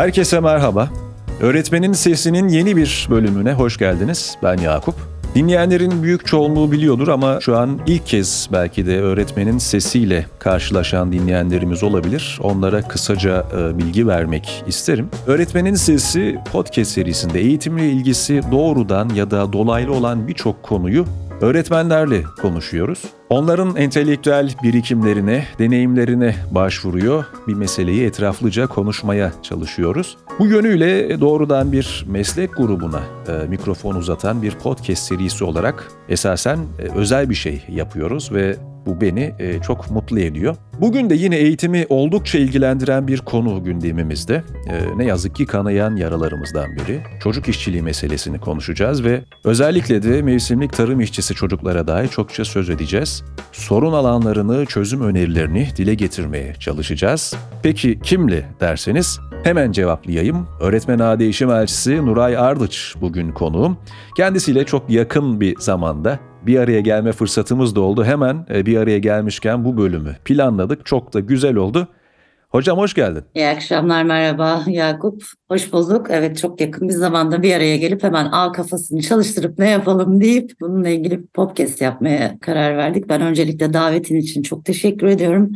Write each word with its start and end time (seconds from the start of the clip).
Herkese 0.00 0.40
merhaba. 0.40 0.88
Öğretmenin 1.40 1.92
Sesi'nin 1.92 2.48
yeni 2.48 2.76
bir 2.76 3.06
bölümüne 3.10 3.52
hoş 3.52 3.76
geldiniz. 3.78 4.36
Ben 4.42 4.56
Yakup. 4.56 4.94
Dinleyenlerin 5.34 6.02
büyük 6.02 6.26
çoğunluğu 6.26 6.72
biliyordur 6.72 7.08
ama 7.08 7.40
şu 7.40 7.58
an 7.58 7.80
ilk 7.86 8.06
kez 8.06 8.48
belki 8.52 8.86
de 8.86 9.00
öğretmenin 9.00 9.58
sesiyle 9.58 10.26
karşılaşan 10.38 11.12
dinleyenlerimiz 11.12 11.82
olabilir. 11.82 12.38
Onlara 12.42 12.82
kısaca 12.82 13.46
e, 13.58 13.78
bilgi 13.78 14.06
vermek 14.06 14.64
isterim. 14.66 15.08
Öğretmenin 15.26 15.74
Sesi 15.74 16.38
podcast 16.52 16.90
serisinde 16.90 17.40
eğitimle 17.40 17.88
ilgisi 17.88 18.40
doğrudan 18.52 19.08
ya 19.08 19.30
da 19.30 19.52
dolaylı 19.52 19.92
olan 19.92 20.28
birçok 20.28 20.62
konuyu 20.62 21.04
öğretmenlerle 21.40 22.22
konuşuyoruz. 22.42 23.02
Onların 23.28 23.76
entelektüel 23.76 24.54
birikimlerine, 24.62 25.44
deneyimlerine 25.58 26.34
başvuruyor. 26.50 27.24
Bir 27.48 27.54
meseleyi 27.54 28.06
etraflıca 28.06 28.66
konuşmaya 28.66 29.32
çalışıyoruz. 29.42 30.16
Bu 30.38 30.46
yönüyle 30.46 31.20
doğrudan 31.20 31.72
bir 31.72 32.04
meslek 32.08 32.56
grubuna 32.56 33.00
e, 33.28 33.46
mikrofon 33.48 33.94
uzatan 33.94 34.42
bir 34.42 34.50
podcast 34.50 35.02
serisi 35.02 35.44
olarak 35.44 35.88
esasen 36.08 36.58
e, 36.58 36.98
özel 36.98 37.30
bir 37.30 37.34
şey 37.34 37.64
yapıyoruz 37.68 38.32
ve 38.32 38.56
bu 38.86 39.00
beni 39.00 39.34
e, 39.38 39.60
çok 39.60 39.90
mutlu 39.90 40.20
ediyor. 40.20 40.56
Bugün 40.80 41.10
de 41.10 41.14
yine 41.14 41.36
eğitimi 41.36 41.86
oldukça 41.88 42.38
ilgilendiren 42.38 43.08
bir 43.08 43.18
konu 43.18 43.64
gündemimizde. 43.64 44.42
E, 44.66 44.98
ne 44.98 45.04
yazık 45.04 45.34
ki 45.34 45.46
kanayan 45.46 45.96
yaralarımızdan 45.96 46.66
biri. 46.76 47.00
Çocuk 47.22 47.48
işçiliği 47.48 47.82
meselesini 47.82 48.40
konuşacağız 48.40 49.04
ve 49.04 49.24
özellikle 49.44 50.02
de 50.02 50.22
mevsimlik 50.22 50.72
tarım 50.72 51.00
işçisi 51.00 51.34
çocuklara 51.34 51.86
dair 51.86 52.08
çokça 52.08 52.44
söz 52.44 52.70
edeceğiz. 52.70 53.24
Sorun 53.52 53.92
alanlarını, 53.92 54.66
çözüm 54.66 55.02
önerilerini 55.02 55.68
dile 55.76 55.94
getirmeye 55.94 56.54
çalışacağız. 56.54 57.34
Peki 57.62 58.00
kimle 58.02 58.44
derseniz 58.60 59.20
Hemen 59.44 59.72
cevaplayayım. 59.72 60.46
Öğretmen 60.60 60.98
ağ 60.98 61.18
değişim 61.18 61.50
elçisi 61.50 62.06
Nuray 62.06 62.36
Ardıç 62.36 62.94
bugün 63.00 63.32
konuğum. 63.32 63.78
Kendisiyle 64.16 64.64
çok 64.64 64.90
yakın 64.90 65.40
bir 65.40 65.56
zamanda 65.58 66.18
bir 66.46 66.58
araya 66.58 66.80
gelme 66.80 67.12
fırsatımız 67.12 67.76
da 67.76 67.80
oldu. 67.80 68.04
Hemen 68.04 68.46
e, 68.54 68.66
bir 68.66 68.76
araya 68.76 68.98
gelmişken 68.98 69.64
bu 69.64 69.76
bölümü 69.76 70.16
planladık. 70.24 70.86
Çok 70.86 71.14
da 71.14 71.20
güzel 71.20 71.56
oldu. 71.56 71.88
Hocam 72.50 72.78
hoş 72.78 72.94
geldin. 72.94 73.22
İyi 73.34 73.46
akşamlar 73.46 74.02
merhaba 74.02 74.64
Yakup. 74.66 75.22
Hoş 75.48 75.72
bulduk. 75.72 76.06
Evet 76.10 76.38
çok 76.38 76.60
yakın 76.60 76.88
bir 76.88 76.94
zamanda 76.94 77.42
bir 77.42 77.54
araya 77.54 77.76
gelip 77.76 78.02
hemen 78.02 78.28
A 78.32 78.52
kafasını 78.52 79.00
çalıştırıp 79.00 79.58
ne 79.58 79.68
yapalım 79.68 80.20
deyip 80.20 80.50
bununla 80.60 80.88
ilgili 80.88 81.26
podcast 81.26 81.80
yapmaya 81.80 82.38
karar 82.40 82.76
verdik. 82.76 83.08
Ben 83.08 83.20
öncelikle 83.20 83.72
davetin 83.72 84.16
için 84.16 84.42
çok 84.42 84.64
teşekkür 84.64 85.06
ediyorum. 85.06 85.52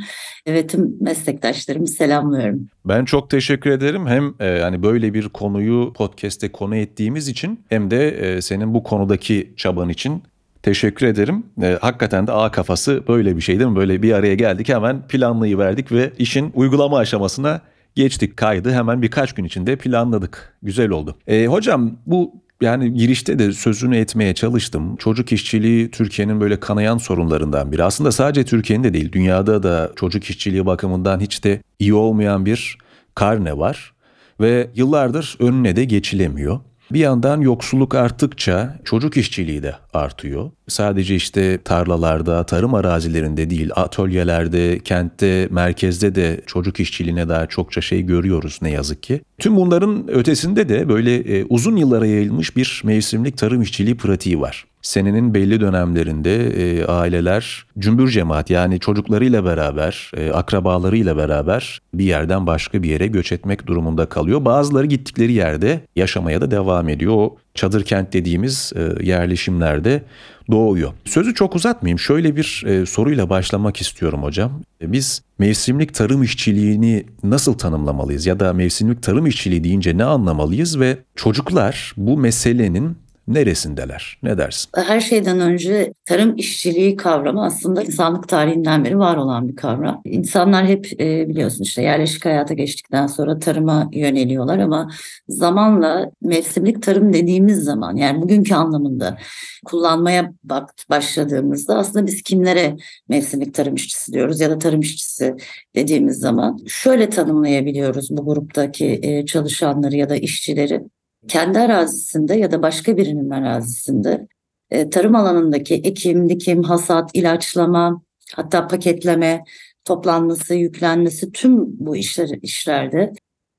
Evet 0.46 0.70
tüm 0.70 0.96
meslektaşlarımı 1.00 1.86
selamlıyorum. 1.86 2.68
Ben 2.84 3.04
çok 3.04 3.30
teşekkür 3.30 3.70
ederim. 3.70 4.06
Hem 4.06 4.34
e, 4.40 4.60
hani 4.60 4.82
böyle 4.82 5.14
bir 5.14 5.28
konuyu 5.28 5.92
podcast'te 5.96 6.52
konu 6.52 6.76
ettiğimiz 6.76 7.28
için 7.28 7.60
hem 7.68 7.90
de 7.90 8.08
e, 8.08 8.42
senin 8.42 8.74
bu 8.74 8.82
konudaki 8.82 9.52
çaban 9.56 9.88
için 9.88 10.22
Teşekkür 10.64 11.06
ederim. 11.06 11.46
E, 11.62 11.78
hakikaten 11.80 12.26
de 12.26 12.32
A 12.32 12.50
kafası 12.50 13.02
böyle 13.08 13.36
bir 13.36 13.40
şey 13.40 13.58
değil 13.58 13.70
mi? 13.70 13.76
Böyle 13.76 14.02
bir 14.02 14.12
araya 14.12 14.34
geldik 14.34 14.68
hemen 14.68 15.08
planlayı 15.08 15.58
verdik 15.58 15.92
ve 15.92 16.12
işin 16.18 16.52
uygulama 16.54 16.98
aşamasına 16.98 17.60
geçtik 17.94 18.36
kaydı. 18.36 18.72
Hemen 18.72 19.02
birkaç 19.02 19.32
gün 19.32 19.44
içinde 19.44 19.76
planladık. 19.76 20.56
Güzel 20.62 20.90
oldu. 20.90 21.16
E, 21.26 21.46
hocam 21.46 21.96
bu 22.06 22.32
yani 22.60 22.94
girişte 22.94 23.38
de 23.38 23.52
sözünü 23.52 23.96
etmeye 23.96 24.34
çalıştım. 24.34 24.96
Çocuk 24.96 25.32
işçiliği 25.32 25.90
Türkiye'nin 25.90 26.40
böyle 26.40 26.60
kanayan 26.60 26.98
sorunlarından 26.98 27.72
biri. 27.72 27.84
Aslında 27.84 28.12
sadece 28.12 28.44
Türkiye'nin 28.44 28.84
de 28.84 28.94
değil, 28.94 29.12
dünyada 29.12 29.62
da 29.62 29.92
çocuk 29.96 30.24
işçiliği 30.24 30.66
bakımından 30.66 31.20
hiç 31.20 31.44
de 31.44 31.62
iyi 31.78 31.94
olmayan 31.94 32.46
bir 32.46 32.78
karne 33.14 33.58
var 33.58 33.92
ve 34.40 34.70
yıllardır 34.74 35.36
önüne 35.38 35.76
de 35.76 35.84
geçilemiyor. 35.84 36.60
Bir 36.92 36.98
yandan 36.98 37.40
yoksulluk 37.40 37.94
arttıkça 37.94 38.78
çocuk 38.84 39.16
işçiliği 39.16 39.62
de 39.62 39.74
artıyor. 39.94 40.50
Sadece 40.68 41.14
işte 41.14 41.58
tarlalarda, 41.62 42.46
tarım 42.46 42.74
arazilerinde 42.74 43.50
değil, 43.50 43.70
atölyelerde, 43.74 44.78
kentte, 44.78 45.48
merkezde 45.50 46.14
de 46.14 46.40
çocuk 46.46 46.80
işçiliğine 46.80 47.28
dair 47.28 47.46
çokça 47.46 47.80
şey 47.80 48.02
görüyoruz 48.02 48.58
ne 48.62 48.70
yazık 48.70 49.02
ki. 49.02 49.20
Tüm 49.38 49.56
bunların 49.56 50.08
ötesinde 50.08 50.68
de 50.68 50.88
böyle 50.88 51.16
e, 51.16 51.44
uzun 51.44 51.76
yıllara 51.76 52.06
yayılmış 52.06 52.56
bir 52.56 52.82
mevsimlik 52.84 53.38
tarım 53.38 53.62
işçiliği 53.62 53.96
pratiği 53.96 54.40
var 54.40 54.66
senenin 54.84 55.34
belli 55.34 55.60
dönemlerinde 55.60 56.46
e, 56.46 56.86
aileler 56.86 57.66
cümbür 57.78 58.08
cemaat 58.08 58.50
yani 58.50 58.80
çocuklarıyla 58.80 59.44
beraber, 59.44 60.10
e, 60.16 60.30
akrabalarıyla 60.30 61.16
beraber 61.16 61.80
bir 61.94 62.04
yerden 62.04 62.46
başka 62.46 62.82
bir 62.82 62.88
yere 62.88 63.06
göç 63.06 63.32
etmek 63.32 63.66
durumunda 63.66 64.06
kalıyor. 64.06 64.44
Bazıları 64.44 64.86
gittikleri 64.86 65.32
yerde 65.32 65.80
yaşamaya 65.96 66.40
da 66.40 66.50
devam 66.50 66.88
ediyor. 66.88 67.12
O 67.12 67.36
çadır 67.54 67.84
kent 67.84 68.12
dediğimiz 68.12 68.72
e, 68.76 69.04
yerleşimlerde 69.04 70.02
doğuyor. 70.50 70.92
Sözü 71.04 71.34
çok 71.34 71.54
uzatmayayım. 71.56 71.98
Şöyle 71.98 72.36
bir 72.36 72.64
e, 72.66 72.86
soruyla 72.86 73.30
başlamak 73.30 73.80
istiyorum 73.80 74.22
hocam. 74.22 74.62
E, 74.80 74.92
biz 74.92 75.22
mevsimlik 75.38 75.94
tarım 75.94 76.22
işçiliğini 76.22 77.06
nasıl 77.22 77.52
tanımlamalıyız 77.52 78.26
ya 78.26 78.40
da 78.40 78.52
mevsimlik 78.52 79.02
tarım 79.02 79.26
işçiliği 79.26 79.64
deyince 79.64 79.98
ne 79.98 80.04
anlamalıyız 80.04 80.80
ve 80.80 80.98
çocuklar 81.16 81.94
bu 81.96 82.18
meselenin 82.18 83.03
neresindeler? 83.28 84.18
Ne 84.22 84.38
dersin? 84.38 84.70
Her 84.76 85.00
şeyden 85.00 85.40
önce 85.40 85.92
tarım 86.04 86.36
işçiliği 86.36 86.96
kavramı 86.96 87.44
aslında 87.44 87.82
insanlık 87.82 88.28
tarihinden 88.28 88.84
beri 88.84 88.98
var 88.98 89.16
olan 89.16 89.48
bir 89.48 89.56
kavram. 89.56 90.02
İnsanlar 90.04 90.66
hep 90.66 91.00
e, 91.00 91.28
biliyorsun 91.28 91.64
işte 91.64 91.82
yerleşik 91.82 92.24
hayata 92.24 92.54
geçtikten 92.54 93.06
sonra 93.06 93.38
tarıma 93.38 93.88
yöneliyorlar 93.92 94.58
ama 94.58 94.90
zamanla 95.28 96.10
mevsimlik 96.22 96.82
tarım 96.82 97.12
dediğimiz 97.12 97.64
zaman 97.64 97.96
yani 97.96 98.22
bugünkü 98.22 98.54
anlamında 98.54 99.18
kullanmaya 99.64 100.32
bak 100.44 100.70
başladığımızda 100.90 101.78
aslında 101.78 102.06
biz 102.06 102.22
kimlere 102.22 102.76
mevsimlik 103.08 103.54
tarım 103.54 103.74
işçisi 103.74 104.12
diyoruz 104.12 104.40
ya 104.40 104.50
da 104.50 104.58
tarım 104.58 104.80
işçisi 104.80 105.34
dediğimiz 105.74 106.18
zaman 106.18 106.58
şöyle 106.66 107.10
tanımlayabiliyoruz 107.10 108.08
bu 108.10 108.24
gruptaki 108.24 109.00
e, 109.02 109.26
çalışanları 109.26 109.96
ya 109.96 110.08
da 110.08 110.16
işçileri 110.16 110.80
kendi 111.28 111.58
arazisinde 111.58 112.34
ya 112.34 112.50
da 112.50 112.62
başka 112.62 112.96
birinin 112.96 113.30
arazisinde 113.30 114.28
e, 114.70 114.90
tarım 114.90 115.14
alanındaki 115.14 115.74
ekim, 115.74 116.28
dikim, 116.28 116.62
hasat, 116.62 117.10
ilaçlama, 117.14 118.02
hatta 118.34 118.66
paketleme, 118.66 119.44
toplanması, 119.84 120.54
yüklenmesi 120.54 121.32
tüm 121.32 121.78
bu 121.86 121.96
işler, 121.96 122.28
işlerde 122.42 123.12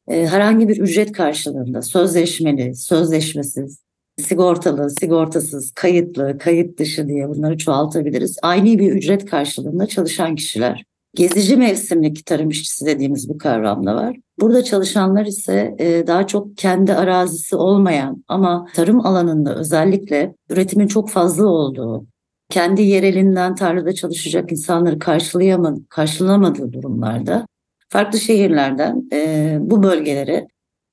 e, 0.08 0.28
herhangi 0.28 0.68
bir 0.68 0.78
ücret 0.78 1.12
karşılığında 1.12 1.81
sözleşmeli, 1.81 2.75
sözleşmesiz, 2.75 3.80
sigortalı, 4.18 4.90
sigortasız, 4.90 5.72
kayıtlı, 5.72 6.38
kayıt 6.38 6.80
dışı 6.80 7.08
diye 7.08 7.30
bunları 7.30 7.58
çoğaltabiliriz. 7.58 8.38
Aynı 8.42 8.80
bir 8.80 8.92
ücret 8.92 9.25
karşılığında 9.25 9.88
çalışan 9.88 10.36
kişiler. 10.36 10.86
Gezici 11.16 11.58
mevsimlik 11.58 12.26
tarım 12.26 12.50
işçisi 12.50 12.86
dediğimiz 12.86 13.30
bir 13.30 13.38
kavram 13.38 13.86
da 13.86 13.96
var. 13.96 14.18
Burada 14.40 14.64
çalışanlar 14.64 15.26
ise 15.26 15.76
e, 15.80 16.08
daha 16.08 16.28
çok 16.28 16.58
kendi 16.58 16.94
arazisi 16.94 17.56
olmayan 17.56 18.24
ama 18.28 18.68
tarım 18.74 19.06
alanında 19.06 19.56
özellikle 19.56 20.36
üretimin 20.50 20.88
çok 20.88 21.09
fazla 21.09 21.46
olduğu, 21.46 22.06
kendi 22.50 22.81
yerelinden 22.81 23.56
tarlada 23.56 23.94
çalışacak 23.94 24.52
insanları 24.52 25.00
karşılayamadı, 25.00 25.81
karşılamadığı 25.90 26.74
durumlarda 26.74 27.48
farklı 27.90 28.20
şehirlerden 28.20 29.09
e, 29.14 29.58
bu 29.59 29.84
bölgelere 29.84 30.48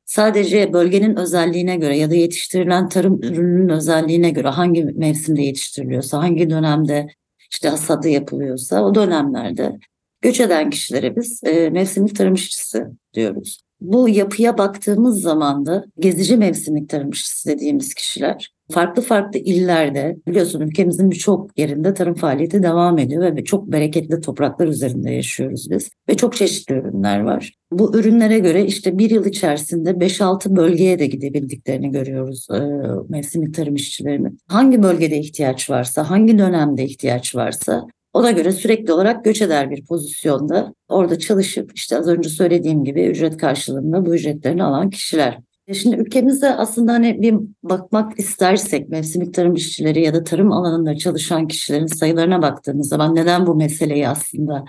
sadece 0.04 0.72
bölgenin 0.72 1.16
özelliğine 1.16 1.76
göre 1.76 1.98
ya 1.98 2.10
da 2.10 2.14
yetiştirilen 2.14 2.88
tarım 2.88 3.22
ürününün 3.22 3.68
özelliğine 3.68 4.30
göre 4.30 4.48
hangi 4.48 4.84
mevsimde 4.84 5.42
yetiştiriliyorsa, 5.42 6.18
hangi 6.18 6.50
dönemde 6.50 7.06
işte 7.50 7.68
hasadı 7.68 8.08
yapılıyorsa 8.08 8.84
o 8.84 8.94
dönemlerde 8.94 9.78
Göç 10.22 10.40
eden 10.40 10.70
kişilere 10.70 11.16
biz 11.16 11.40
e, 11.44 11.70
mevsimlik 11.70 12.16
tarım 12.16 12.34
işçisi 12.34 12.84
diyoruz. 13.14 13.60
Bu 13.80 14.08
yapıya 14.08 14.58
baktığımız 14.58 15.20
zaman 15.20 15.66
da 15.66 15.84
gezici 15.98 16.36
mevsimlik 16.36 16.88
tarım 16.88 17.10
işçisi 17.10 17.48
dediğimiz 17.48 17.94
kişiler 17.94 18.52
farklı 18.70 19.02
farklı 19.02 19.38
illerde 19.38 20.16
biliyorsun 20.28 20.60
ülkemizin 20.60 21.10
birçok 21.10 21.58
yerinde 21.58 21.94
tarım 21.94 22.14
faaliyeti 22.14 22.62
devam 22.62 22.98
ediyor 22.98 23.36
ve 23.36 23.44
çok 23.44 23.72
bereketli 23.72 24.20
topraklar 24.20 24.66
üzerinde 24.66 25.10
yaşıyoruz 25.10 25.70
biz 25.70 25.90
ve 26.08 26.16
çok 26.16 26.36
çeşitli 26.36 26.74
ürünler 26.74 27.20
var. 27.20 27.52
Bu 27.72 27.98
ürünlere 27.98 28.38
göre 28.38 28.64
işte 28.64 28.98
bir 28.98 29.10
yıl 29.10 29.26
içerisinde 29.26 29.90
5-6 29.90 30.56
bölgeye 30.56 30.98
de 30.98 31.06
gidebildiklerini 31.06 31.90
görüyoruz 31.90 32.46
e, 32.50 32.60
mevsimlik 33.08 33.54
tarım 33.54 33.74
işçilerinin. 33.74 34.38
Hangi 34.48 34.82
bölgede 34.82 35.18
ihtiyaç 35.18 35.70
varsa, 35.70 36.10
hangi 36.10 36.38
dönemde 36.38 36.84
ihtiyaç 36.84 37.34
varsa 37.34 37.86
ona 38.12 38.30
göre 38.30 38.52
sürekli 38.52 38.92
olarak 38.92 39.24
göç 39.24 39.42
eder 39.42 39.70
bir 39.70 39.86
pozisyonda 39.86 40.74
orada 40.88 41.18
çalışıp 41.18 41.72
işte 41.74 41.98
az 41.98 42.08
önce 42.08 42.28
söylediğim 42.28 42.84
gibi 42.84 43.06
ücret 43.06 43.36
karşılığında 43.36 44.06
bu 44.06 44.14
ücretlerini 44.14 44.64
alan 44.64 44.90
kişiler. 44.90 45.38
E 45.66 45.74
şimdi 45.74 45.96
ülkemizde 45.96 46.54
aslında 46.54 46.92
hani 46.92 47.22
bir 47.22 47.34
bakmak 47.62 48.18
istersek 48.18 48.88
mevsimlik 48.88 49.34
tarım 49.34 49.54
işçileri 49.54 50.02
ya 50.02 50.14
da 50.14 50.24
tarım 50.24 50.52
alanında 50.52 50.96
çalışan 50.96 51.48
kişilerin 51.48 51.86
sayılarına 51.86 52.42
baktığımız 52.42 52.88
zaman 52.88 53.14
neden 53.14 53.46
bu 53.46 53.54
meseleyi 53.54 54.08
aslında 54.08 54.64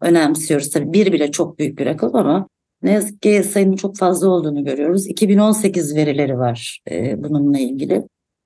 önemsiyoruz? 0.00 0.70
Tabii 0.70 0.92
bir 0.92 1.12
bile 1.12 1.30
çok 1.30 1.58
büyük 1.58 1.78
bir 1.78 1.86
rakam 1.86 2.16
ama 2.16 2.48
Ne 2.82 2.92
yazık 2.92 3.22
ki 3.22 3.42
sayının 3.52 3.76
çok 3.76 3.96
fazla 3.96 4.28
olduğunu 4.28 4.64
görüyoruz. 4.64 5.06
2018 5.06 5.96
verileri 5.96 6.38
var 6.38 6.80
e, 6.90 7.22
bununla 7.24 7.58
ilgili. 7.58 8.02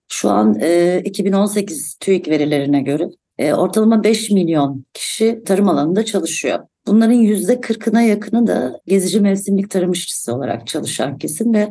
Şu 0.09 0.31
an 0.31 0.57
e, 0.61 1.03
2018 1.05 1.95
TÜİK 2.01 2.29
verilerine 2.29 2.81
göre 2.81 3.09
e, 3.39 3.53
ortalama 3.53 4.05
5 4.05 4.31
milyon 4.31 4.85
kişi 4.95 5.43
tarım 5.47 5.69
alanında 5.69 6.05
çalışıyor. 6.05 6.59
Bunların 6.87 7.17
%40'ına 7.17 8.03
yakını 8.03 8.47
da 8.47 8.81
gezici 8.87 9.21
mevsimlik 9.21 9.71
tarım 9.71 9.93
işçisi 9.93 10.31
olarak 10.31 10.67
çalışan 10.67 11.19
kesim 11.19 11.55
ve 11.55 11.69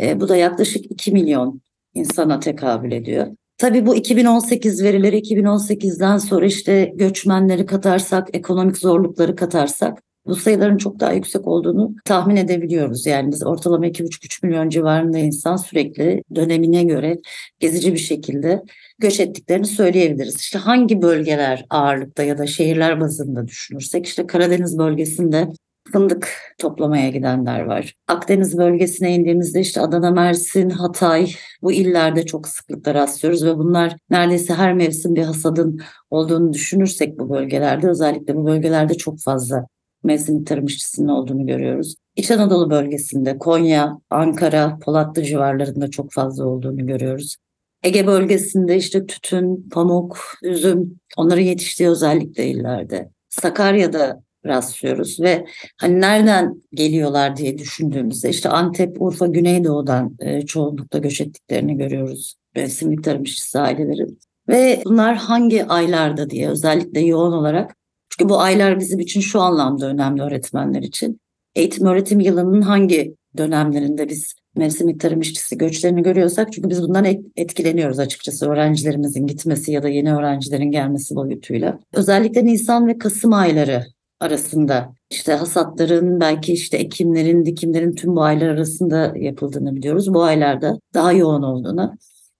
e, 0.00 0.20
bu 0.20 0.28
da 0.28 0.36
yaklaşık 0.36 0.90
2 0.90 1.12
milyon 1.12 1.60
insana 1.94 2.40
tekabül 2.40 2.92
ediyor. 2.92 3.26
Tabii 3.58 3.86
bu 3.86 3.96
2018 3.96 4.82
verileri 4.82 5.18
2018'den 5.18 6.18
sonra 6.18 6.46
işte 6.46 6.92
göçmenleri 6.94 7.66
katarsak, 7.66 8.28
ekonomik 8.32 8.76
zorlukları 8.76 9.36
katarsak 9.36 10.02
bu 10.26 10.36
sayıların 10.36 10.76
çok 10.76 11.00
daha 11.00 11.12
yüksek 11.12 11.46
olduğunu 11.46 11.94
tahmin 12.04 12.36
edebiliyoruz. 12.36 13.06
Yani 13.06 13.32
biz 13.32 13.46
ortalama 13.46 13.86
2,5-3 13.86 14.46
milyon 14.46 14.68
civarında 14.68 15.18
insan 15.18 15.56
sürekli 15.56 16.22
dönemine 16.34 16.84
göre 16.84 17.18
gezici 17.60 17.92
bir 17.92 17.98
şekilde 17.98 18.62
göç 18.98 19.20
ettiklerini 19.20 19.66
söyleyebiliriz. 19.66 20.36
İşte 20.36 20.58
hangi 20.58 21.02
bölgeler 21.02 21.66
ağırlıkta 21.70 22.22
ya 22.22 22.38
da 22.38 22.46
şehirler 22.46 23.00
bazında 23.00 23.46
düşünürsek 23.46 24.06
işte 24.06 24.26
Karadeniz 24.26 24.78
bölgesinde 24.78 25.48
fındık 25.92 26.28
toplamaya 26.58 27.10
gidenler 27.10 27.60
var. 27.60 27.94
Akdeniz 28.08 28.58
bölgesine 28.58 29.14
indiğimizde 29.14 29.60
işte 29.60 29.80
Adana, 29.80 30.10
Mersin, 30.10 30.70
Hatay 30.70 31.30
bu 31.62 31.72
illerde 31.72 32.26
çok 32.26 32.48
sıklıkla 32.48 32.94
rastlıyoruz 32.94 33.44
ve 33.44 33.58
bunlar 33.58 33.96
neredeyse 34.10 34.54
her 34.54 34.74
mevsim 34.74 35.14
bir 35.14 35.22
hasadın 35.22 35.80
olduğunu 36.10 36.52
düşünürsek 36.52 37.18
bu 37.18 37.30
bölgelerde 37.30 37.88
özellikle 37.88 38.36
bu 38.36 38.46
bölgelerde 38.46 38.94
çok 38.94 39.20
fazla 39.20 39.66
mevsim 40.04 40.44
tarım 40.44 40.66
olduğunu 41.08 41.46
görüyoruz. 41.46 41.94
İç 42.16 42.30
Anadolu 42.30 42.70
bölgesinde 42.70 43.38
Konya, 43.38 43.98
Ankara, 44.10 44.78
Polatlı 44.78 45.22
civarlarında 45.22 45.90
çok 45.90 46.12
fazla 46.12 46.44
olduğunu 46.44 46.86
görüyoruz. 46.86 47.36
Ege 47.86 48.06
bölgesinde 48.06 48.76
işte 48.76 49.06
tütün, 49.06 49.68
pamuk, 49.70 50.18
üzüm 50.42 51.00
onların 51.16 51.42
yetiştiği 51.42 51.88
özellikle 51.88 52.46
illerde. 52.46 53.10
Sakarya'da 53.28 54.22
rastlıyoruz 54.46 55.20
ve 55.20 55.46
hani 55.76 56.00
nereden 56.00 56.62
geliyorlar 56.74 57.36
diye 57.36 57.58
düşündüğümüzde 57.58 58.28
işte 58.28 58.48
Antep, 58.48 59.02
Urfa, 59.02 59.26
Güneydoğu'dan 59.26 60.16
e, 60.20 60.46
çoğunlukla 60.46 60.98
göç 60.98 61.20
ettiklerini 61.20 61.76
görüyoruz. 61.76 62.34
Mevsimlik 62.56 63.04
tarım 63.04 63.22
işçisi 63.22 63.58
aileleri. 63.58 64.06
Ve 64.48 64.82
bunlar 64.84 65.16
hangi 65.16 65.64
aylarda 65.64 66.30
diye 66.30 66.48
özellikle 66.48 67.00
yoğun 67.00 67.32
olarak 67.32 67.76
çünkü 68.10 68.28
bu 68.28 68.40
aylar 68.40 68.80
bizim 68.80 69.00
için 69.00 69.20
şu 69.20 69.40
anlamda 69.40 69.86
önemli 69.86 70.22
öğretmenler 70.22 70.82
için. 70.82 71.20
Eğitim 71.54 71.86
öğretim 71.86 72.20
yılının 72.20 72.62
hangi 72.62 73.14
dönemlerinde 73.36 74.08
biz 74.08 74.34
mevsimlik 74.56 75.00
tarım 75.00 75.20
işçisi 75.20 75.58
göçlerini 75.58 76.02
görüyorsak 76.02 76.52
çünkü 76.52 76.70
biz 76.70 76.82
bundan 76.82 77.06
etkileniyoruz 77.36 77.98
açıkçası 77.98 78.50
öğrencilerimizin 78.50 79.26
gitmesi 79.26 79.72
ya 79.72 79.82
da 79.82 79.88
yeni 79.88 80.14
öğrencilerin 80.14 80.70
gelmesi 80.70 81.16
boyutuyla. 81.16 81.78
Özellikle 81.92 82.44
Nisan 82.44 82.86
ve 82.86 82.98
Kasım 82.98 83.32
ayları 83.32 83.84
arasında 84.20 84.92
işte 85.10 85.32
hasatların 85.32 86.20
belki 86.20 86.52
işte 86.52 86.76
ekimlerin, 86.76 87.44
dikimlerin 87.44 87.92
tüm 87.92 88.16
bu 88.16 88.22
aylar 88.22 88.48
arasında 88.48 89.12
yapıldığını 89.16 89.76
biliyoruz. 89.76 90.14
Bu 90.14 90.22
aylarda 90.22 90.78
daha 90.94 91.12
yoğun 91.12 91.42
olduğunu 91.42 91.94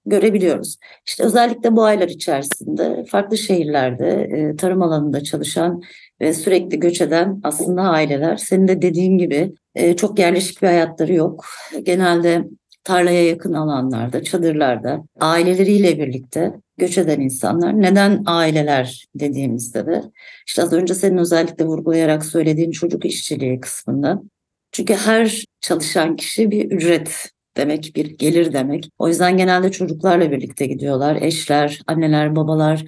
görebiliyoruz. 0.07 0.77
İşte 1.07 1.25
özellikle 1.25 1.77
bu 1.77 1.85
aylar 1.85 2.09
içerisinde 2.09 3.05
farklı 3.05 3.39
şehirlerde 3.39 4.09
e, 4.09 4.57
tarım 4.57 4.83
alanında 4.83 5.23
çalışan 5.23 5.83
ve 6.21 6.33
sürekli 6.33 6.81
göç 6.81 7.01
eden 7.01 7.41
aslında 7.45 7.83
aileler 7.83 8.37
senin 8.37 8.69
de 8.69 8.83
dediğin 8.83 9.19
gibi 9.19 9.53
e, 9.75 9.97
çok 9.97 10.19
yerleşik 10.19 10.63
bir 10.63 10.67
hayatları 10.67 11.15
yok. 11.15 11.47
Genelde 11.83 12.45
tarlaya 12.85 13.27
yakın 13.27 13.53
alanlarda, 13.53 14.23
çadırlarda 14.23 15.05
aileleriyle 15.21 15.99
birlikte 15.99 16.53
göç 16.77 16.99
eden 16.99 17.21
insanlar. 17.21 17.83
Neden 17.83 18.23
aileler 18.27 19.07
dediğimizde 19.15 19.87
de 19.87 20.03
işte 20.47 20.63
az 20.63 20.73
önce 20.73 20.95
senin 20.95 21.19
özellikle 21.19 21.65
vurgulayarak 21.65 22.25
söylediğin 22.25 22.71
çocuk 22.71 23.05
işçiliği 23.05 23.61
kısmında. 23.61 24.23
Çünkü 24.73 24.95
her 24.95 25.45
çalışan 25.61 26.17
kişi 26.17 26.51
bir 26.51 26.71
ücret 26.71 27.31
demek, 27.57 27.93
bir 27.97 28.19
gelir 28.19 28.53
demek. 28.53 28.89
O 28.99 29.09
yüzden 29.09 29.37
genelde 29.37 29.71
çocuklarla 29.71 30.31
birlikte 30.31 30.67
gidiyorlar. 30.67 31.19
Eşler, 31.21 31.81
anneler, 31.87 32.37
babalar, 32.37 32.85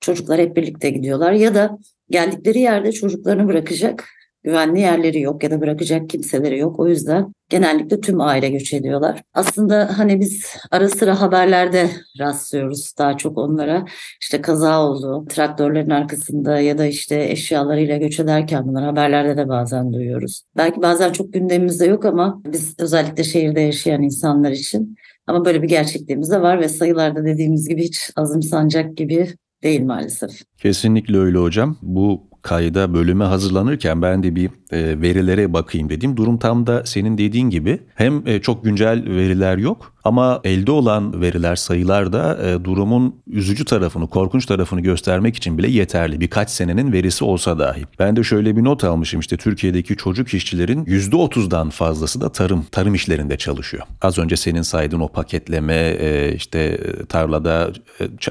çocuklar 0.00 0.40
hep 0.40 0.56
birlikte 0.56 0.90
gidiyorlar. 0.90 1.32
Ya 1.32 1.54
da 1.54 1.78
geldikleri 2.12 2.60
yerde 2.60 2.92
çocuklarını 2.92 3.48
bırakacak 3.48 4.04
güvenli 4.44 4.80
yerleri 4.80 5.20
yok 5.20 5.44
ya 5.44 5.50
da 5.50 5.60
bırakacak 5.60 6.10
kimseleri 6.10 6.58
yok. 6.58 6.80
O 6.80 6.88
yüzden 6.88 7.32
genellikle 7.48 8.00
tüm 8.00 8.20
aile 8.20 8.48
göç 8.48 8.74
ediyorlar. 8.74 9.22
Aslında 9.34 9.98
hani 9.98 10.20
biz 10.20 10.56
ara 10.70 10.88
sıra 10.88 11.20
haberlerde 11.20 11.90
rastlıyoruz 12.18 12.92
daha 12.98 13.16
çok 13.16 13.38
onlara. 13.38 13.84
İşte 14.20 14.40
kaza 14.40 14.82
oldu, 14.82 15.26
traktörlerin 15.28 15.90
arkasında 15.90 16.60
ya 16.60 16.78
da 16.78 16.86
işte 16.86 17.24
eşyalarıyla 17.30 17.96
göç 17.96 18.20
ederken 18.20 18.68
bunlar 18.68 18.84
haberlerde 18.84 19.36
de 19.36 19.48
bazen 19.48 19.92
duyuyoruz. 19.92 20.42
Belki 20.56 20.82
bazen 20.82 21.12
çok 21.12 21.32
gündemimizde 21.32 21.86
yok 21.86 22.04
ama 22.04 22.42
biz 22.46 22.74
özellikle 22.78 23.24
şehirde 23.24 23.60
yaşayan 23.60 24.02
insanlar 24.02 24.50
için 24.50 24.96
ama 25.26 25.44
böyle 25.44 25.62
bir 25.62 25.68
gerçekliğimiz 25.68 26.30
de 26.30 26.42
var 26.42 26.60
ve 26.60 26.68
sayılarda 26.68 27.24
dediğimiz 27.24 27.68
gibi 27.68 27.82
hiç 27.82 28.10
azımsanacak 28.16 28.96
gibi 28.96 29.28
değil 29.62 29.82
maalesef. 29.82 30.30
Kesinlikle 30.58 31.18
öyle 31.18 31.38
hocam. 31.38 31.76
Bu 31.82 32.22
kayda 32.42 32.94
bölüme 32.94 33.24
hazırlanırken 33.24 34.02
ben 34.02 34.22
de 34.22 34.36
bir 34.36 34.50
e, 34.70 35.00
verilere 35.00 35.52
bakayım 35.52 35.88
dedim. 35.88 36.16
Durum 36.16 36.38
tam 36.38 36.66
da 36.66 36.86
senin 36.86 37.18
dediğin 37.18 37.50
gibi. 37.50 37.80
Hem 37.94 38.26
e, 38.26 38.40
çok 38.40 38.64
güncel 38.64 39.04
veriler 39.06 39.58
yok 39.58 39.91
ama 40.04 40.40
elde 40.44 40.70
olan 40.70 41.20
veriler, 41.20 41.56
sayılar 41.56 42.12
da 42.12 42.38
e, 42.42 42.64
durumun 42.64 43.16
üzücü 43.26 43.64
tarafını, 43.64 44.06
korkunç 44.06 44.46
tarafını 44.46 44.80
göstermek 44.80 45.36
için 45.36 45.58
bile 45.58 45.70
yeterli. 45.70 46.20
Birkaç 46.20 46.50
senenin 46.50 46.92
verisi 46.92 47.24
olsa 47.24 47.58
dahi. 47.58 47.84
Ben 47.98 48.16
de 48.16 48.22
şöyle 48.22 48.56
bir 48.56 48.64
not 48.64 48.84
almışım 48.84 49.20
işte 49.20 49.36
Türkiye'deki 49.36 49.96
çocuk 49.96 50.34
işçilerin 50.34 50.84
%30'dan 50.84 51.70
fazlası 51.70 52.20
da 52.20 52.32
tarım, 52.32 52.66
tarım 52.72 52.94
işlerinde 52.94 53.38
çalışıyor. 53.38 53.82
Az 54.02 54.18
önce 54.18 54.36
senin 54.36 54.62
saydığın 54.62 55.00
o 55.00 55.08
paketleme, 55.08 55.96
işte 56.34 56.78
tarlada 57.08 57.70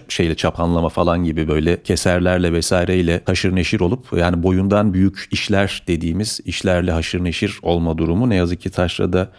şeyle 0.10 0.36
çapanlama 0.36 0.90
falan 0.90 1.24
gibi 1.24 1.48
böyle 1.48 1.84
keserlerle 1.84 2.54
vesaireyle 2.54 3.22
haşır 3.26 3.56
neşir 3.56 3.80
olup 3.80 4.08
yani 4.18 4.44
boyundan 4.44 4.94
büyük 4.94 5.28
işler 5.32 5.84
dediğimiz 5.88 6.40
işlerle 6.46 6.92
haşır 6.92 7.24
neşir 7.24 7.60
olma 7.62 7.98
durumu 7.98 8.30
ne 8.30 8.36
yazık 8.36 8.62
ki 8.62 8.70
Taşra'da 8.70 9.32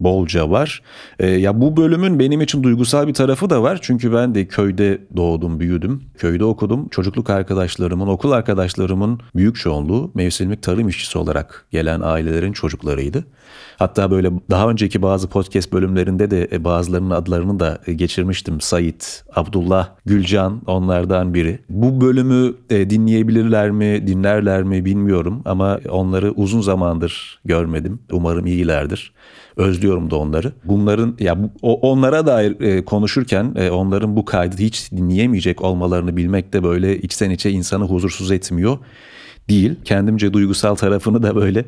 bolca 0.00 0.50
var. 0.50 0.82
E, 1.18 1.26
ya 1.26 1.60
bu 1.60 1.76
bölümün 1.76 2.18
benim 2.18 2.40
için 2.40 2.62
duygusal 2.62 3.08
bir 3.08 3.14
tarafı 3.14 3.50
da 3.50 3.62
var. 3.62 3.78
Çünkü 3.82 4.12
ben 4.12 4.34
de 4.34 4.48
köyde 4.48 4.98
doğdum, 5.16 5.60
büyüdüm. 5.60 6.02
Köyde 6.18 6.44
okudum. 6.44 6.88
Çocukluk 6.88 7.30
arkadaşlarımın, 7.30 8.06
okul 8.06 8.32
arkadaşlarımın 8.32 9.20
büyük 9.36 9.56
çoğunluğu 9.56 10.10
mevsimlik 10.14 10.62
tarım 10.62 10.88
işçisi 10.88 11.18
olarak 11.18 11.66
gelen 11.70 12.00
ailelerin 12.00 12.52
çocuklarıydı. 12.52 13.24
Hatta 13.78 14.10
böyle 14.10 14.30
daha 14.50 14.70
önceki 14.70 15.02
bazı 15.02 15.28
podcast 15.28 15.72
bölümlerinde 15.72 16.30
de 16.30 16.48
e, 16.52 16.64
bazılarının 16.64 17.10
adlarını 17.10 17.60
da 17.60 17.78
e, 17.86 17.92
geçirmiştim. 17.92 18.60
Sait, 18.60 19.24
Abdullah, 19.36 19.88
Gülcan 20.06 20.62
onlardan 20.66 21.34
biri. 21.34 21.58
Bu 21.68 22.00
bölümü 22.00 22.54
e, 22.70 22.90
dinleyebilirler 22.90 23.70
mi, 23.70 24.06
dinlerler 24.06 24.62
mi 24.62 24.84
bilmiyorum 24.84 25.42
ama 25.44 25.80
onları 25.88 26.32
uzun 26.32 26.60
zamandır 26.60 27.40
görmedim. 27.44 27.98
Umarım 28.12 28.46
iyilerdir. 28.46 29.12
Özlüyorum 29.56 30.10
da 30.10 30.16
onları. 30.16 30.52
Bunların 30.64 31.16
ya 31.20 31.38
onlara 31.62 32.26
dair 32.26 32.84
konuşurken 32.84 33.54
onların 33.70 34.16
bu 34.16 34.24
kaydı 34.24 34.56
hiç 34.58 34.92
dinleyemeyecek 34.92 35.62
olmalarını 35.62 36.16
bilmek 36.16 36.52
de 36.52 36.64
böyle 36.64 36.98
içten 36.98 37.30
içe 37.30 37.50
insanı 37.50 37.84
huzursuz 37.84 38.30
etmiyor 38.30 38.78
değil. 39.48 39.74
Kendimce 39.84 40.32
duygusal 40.32 40.74
tarafını 40.74 41.22
da 41.22 41.36
böyle 41.36 41.64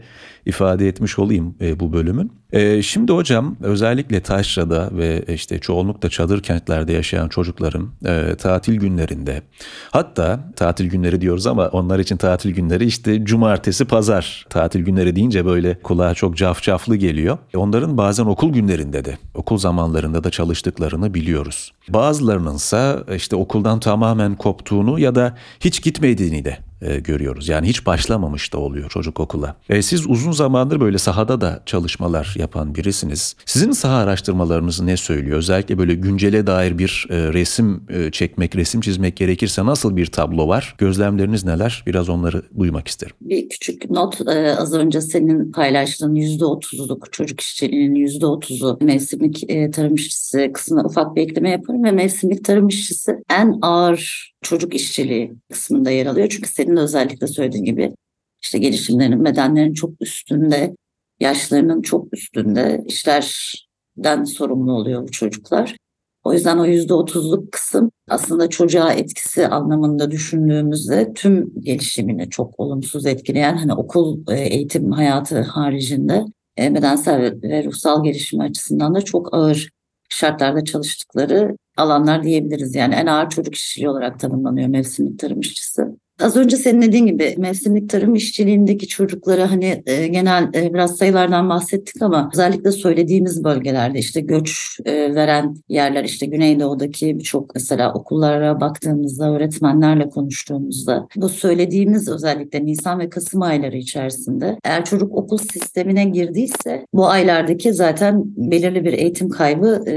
ifade 0.46 0.88
etmiş 0.88 1.18
olayım 1.18 1.54
e, 1.60 1.80
bu 1.80 1.92
bölümün. 1.92 2.32
E, 2.52 2.82
şimdi 2.82 3.12
hocam 3.12 3.56
özellikle 3.60 4.20
Taşra'da 4.20 4.90
ve 4.92 5.24
işte 5.28 5.58
çoğunlukla 5.58 6.08
çadır 6.08 6.42
kentlerde 6.42 6.92
yaşayan 6.92 7.28
çocukların 7.28 7.88
e, 8.06 8.34
tatil 8.38 8.74
günlerinde 8.74 9.42
hatta 9.90 10.40
tatil 10.56 10.90
günleri 10.90 11.20
diyoruz 11.20 11.46
ama 11.46 11.68
onlar 11.68 11.98
için 11.98 12.16
tatil 12.16 12.54
günleri 12.54 12.84
işte 12.84 13.24
cumartesi 13.24 13.84
pazar 13.84 14.46
tatil 14.50 14.80
günleri 14.80 15.16
deyince 15.16 15.44
böyle 15.44 15.78
kulağa 15.82 16.14
çok 16.14 16.36
cafcaflı 16.36 16.96
geliyor. 16.96 17.38
Onların 17.54 17.96
bazen 17.98 18.24
okul 18.24 18.52
günlerinde 18.52 19.04
de 19.04 19.18
okul 19.34 19.58
zamanlarında 19.58 20.24
da 20.24 20.30
çalıştıklarını 20.30 21.14
biliyoruz. 21.14 21.72
Bazılarının 21.88 22.56
ise 22.56 22.96
işte 23.16 23.36
okuldan 23.36 23.80
tamamen 23.80 24.36
koptuğunu 24.36 24.98
ya 24.98 25.14
da 25.14 25.36
hiç 25.60 25.82
gitmediğini 25.82 26.44
de 26.44 26.67
e, 26.82 27.00
görüyoruz. 27.00 27.48
Yani 27.48 27.68
hiç 27.68 27.86
başlamamış 27.86 28.52
da 28.52 28.58
oluyor 28.58 28.90
çocuk 28.90 29.20
okula. 29.20 29.56
E, 29.68 29.82
siz 29.82 30.06
uzun 30.06 30.32
zamandır 30.32 30.80
böyle 30.80 30.98
sahada 30.98 31.40
da 31.40 31.62
çalışmalar 31.66 32.34
yapan 32.38 32.74
birisiniz. 32.74 33.36
Sizin 33.46 33.70
saha 33.70 33.96
araştırmalarınız 33.96 34.80
ne 34.80 34.96
söylüyor? 34.96 35.38
Özellikle 35.38 35.78
böyle 35.78 35.94
güncele 35.94 36.46
dair 36.46 36.78
bir 36.78 37.06
e, 37.10 37.32
resim 37.32 37.82
e, 37.88 38.10
çekmek, 38.10 38.56
resim 38.56 38.80
çizmek 38.80 39.16
gerekirse 39.16 39.66
nasıl 39.66 39.96
bir 39.96 40.06
tablo 40.06 40.48
var? 40.48 40.74
Gözlemleriniz 40.78 41.44
neler? 41.44 41.82
Biraz 41.86 42.08
onları 42.08 42.42
duymak 42.58 42.88
isterim. 42.88 43.16
Bir 43.20 43.48
küçük 43.48 43.90
not 43.90 44.20
e, 44.28 44.56
az 44.58 44.74
önce 44.74 45.00
senin 45.00 45.52
paylaştığın 45.52 46.14
%30'luk 46.14 47.10
çocuk 47.10 47.40
işçiliğinin 47.40 48.06
%30'u 48.06 48.78
mevsimlik 48.80 49.50
e, 49.50 49.70
tarım 49.70 49.94
işçisi 49.94 50.50
kısmına 50.54 50.84
ufak 50.84 51.16
bir 51.16 51.22
ekleme 51.22 51.50
yaparım 51.50 51.84
ve 51.84 51.90
mevsimlik 51.90 52.44
tarım 52.44 52.68
işçisi 52.68 53.16
en 53.30 53.58
ağır 53.62 54.32
çocuk 54.42 54.74
işçiliği 54.74 55.32
kısmında 55.52 55.90
yer 55.90 56.06
alıyor. 56.06 56.28
Çünkü 56.28 56.48
senin 56.48 56.67
de 56.76 56.80
özellikle 56.80 57.26
söylediğin 57.26 57.64
gibi 57.64 57.94
işte 58.42 58.58
gelişimlerinin, 58.58 59.24
bedenlerin 59.24 59.74
çok 59.74 59.90
üstünde, 60.00 60.76
yaşlarının 61.20 61.82
çok 61.82 62.14
üstünde 62.14 62.84
işlerden 62.86 64.24
sorumlu 64.24 64.72
oluyor 64.72 65.02
bu 65.02 65.10
çocuklar. 65.10 65.76
O 66.24 66.32
yüzden 66.32 66.58
o 66.58 66.64
yüzde 66.64 66.94
otuzluk 66.94 67.52
kısım 67.52 67.90
aslında 68.08 68.48
çocuğa 68.48 68.92
etkisi 68.92 69.48
anlamında 69.48 70.10
düşündüğümüzde 70.10 71.12
tüm 71.14 71.60
gelişimini 71.60 72.30
çok 72.30 72.60
olumsuz 72.60 73.06
etkileyen 73.06 73.56
hani 73.56 73.74
okul 73.74 74.24
e, 74.28 74.40
eğitim 74.40 74.92
hayatı 74.92 75.40
haricinde 75.40 76.24
e, 76.58 76.74
bedensel 76.74 77.34
ve 77.42 77.64
ruhsal 77.64 78.04
gelişimi 78.04 78.42
açısından 78.42 78.94
da 78.94 79.00
çok 79.00 79.34
ağır 79.34 79.70
şartlarda 80.08 80.64
çalıştıkları 80.64 81.56
alanlar 81.76 82.22
diyebiliriz. 82.22 82.74
Yani 82.74 82.94
en 82.94 83.06
ağır 83.06 83.30
çocuk 83.30 83.54
işçiliği 83.54 83.90
olarak 83.90 84.20
tanımlanıyor 84.20 84.68
mevsimlik 84.68 85.18
tarım 85.18 85.40
işçisi. 85.40 85.82
Az 86.20 86.36
önce 86.36 86.56
senin 86.56 86.82
dediğin 86.82 87.06
gibi 87.06 87.34
mevsimlik 87.38 87.90
tarım 87.90 88.14
işçiliğindeki 88.14 88.88
çocuklara 88.88 89.50
hani 89.50 89.82
e, 89.86 90.06
genel 90.06 90.50
e, 90.54 90.74
biraz 90.74 90.96
sayılardan 90.96 91.48
bahsettik 91.48 92.02
ama 92.02 92.30
özellikle 92.34 92.72
söylediğimiz 92.72 93.44
bölgelerde 93.44 93.98
işte 93.98 94.20
göç 94.20 94.80
e, 94.84 95.14
veren 95.14 95.56
yerler 95.68 96.04
işte 96.04 96.26
Güneydoğu'daki 96.26 97.18
birçok 97.18 97.54
mesela 97.54 97.92
okullara 97.92 98.60
baktığımızda 98.60 99.30
öğretmenlerle 99.30 100.08
konuştuğumuzda 100.08 101.08
bu 101.16 101.28
söylediğimiz 101.28 102.08
özellikle 102.08 102.64
Nisan 102.64 102.98
ve 102.98 103.08
Kasım 103.10 103.42
ayları 103.42 103.76
içerisinde 103.76 104.56
eğer 104.64 104.84
çocuk 104.84 105.16
okul 105.16 105.38
sistemine 105.38 106.04
girdiyse 106.04 106.86
bu 106.92 107.06
aylardaki 107.06 107.72
zaten 107.72 108.24
belirli 108.36 108.84
bir 108.84 108.92
eğitim 108.92 109.28
kaybı 109.28 109.84
e, 109.86 109.94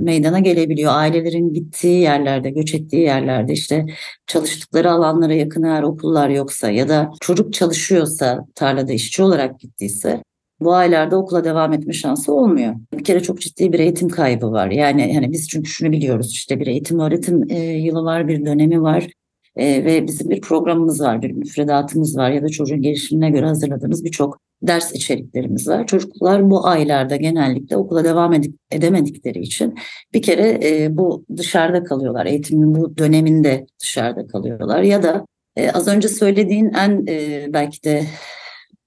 meydana 0.00 0.38
gelebiliyor. 0.38 0.92
Ailelerin 0.94 1.52
gittiği 1.52 2.00
yerlerde, 2.00 2.50
göç 2.50 2.74
ettiği 2.74 3.02
yerlerde 3.02 3.52
işte 3.52 3.86
çalıştıkları 4.26 4.90
alanlara 4.90 5.34
yakın 5.34 5.61
eğer 5.62 5.82
okullar 5.82 6.28
yoksa 6.28 6.70
ya 6.70 6.88
da 6.88 7.12
çocuk 7.20 7.52
çalışıyorsa 7.52 8.46
tarlada 8.54 8.92
işçi 8.92 9.22
olarak 9.22 9.60
gittiyse 9.60 10.22
bu 10.60 10.74
aylarda 10.74 11.16
okula 11.16 11.44
devam 11.44 11.72
etme 11.72 11.92
şansı 11.92 12.32
olmuyor. 12.32 12.74
Bir 12.98 13.04
kere 13.04 13.20
çok 13.20 13.40
ciddi 13.40 13.72
bir 13.72 13.78
eğitim 13.78 14.08
kaybı 14.08 14.52
var. 14.52 14.70
Yani 14.70 15.14
hani 15.14 15.32
biz 15.32 15.48
çünkü 15.48 15.70
şunu 15.70 15.92
biliyoruz 15.92 16.30
işte 16.32 16.60
bir 16.60 16.66
eğitim 16.66 16.98
öğretim 16.98 17.50
e, 17.50 17.58
yılı 17.58 18.04
var, 18.04 18.28
bir 18.28 18.46
dönemi 18.46 18.82
var. 18.82 19.08
E, 19.56 19.84
ve 19.84 20.06
bizim 20.06 20.30
bir 20.30 20.40
programımız 20.40 21.00
var, 21.00 21.22
bir 21.22 21.32
müfredatımız 21.32 22.16
var 22.16 22.30
ya 22.30 22.42
da 22.42 22.48
çocuğun 22.48 22.82
gelişimine 22.82 23.30
göre 23.30 23.46
hazırladığımız 23.46 24.04
birçok 24.04 24.38
ders 24.62 24.94
içeriklerimiz 24.94 25.68
var. 25.68 25.86
Çocuklar 25.86 26.50
bu 26.50 26.66
aylarda 26.66 27.16
genellikle 27.16 27.76
okula 27.76 28.04
devam 28.04 28.32
edip, 28.32 28.56
edemedikleri 28.70 29.40
için 29.40 29.74
bir 30.14 30.22
kere 30.22 30.60
e, 30.62 30.96
bu 30.96 31.24
dışarıda 31.36 31.84
kalıyorlar. 31.84 32.26
Eğitimin 32.26 32.74
bu 32.74 32.96
döneminde 32.96 33.66
dışarıda 33.80 34.26
kalıyorlar 34.26 34.82
ya 34.82 35.02
da 35.02 35.26
e, 35.56 35.70
az 35.70 35.88
önce 35.88 36.08
söylediğin 36.08 36.72
en 36.74 37.06
e, 37.08 37.46
belki 37.52 37.84
de 37.84 38.06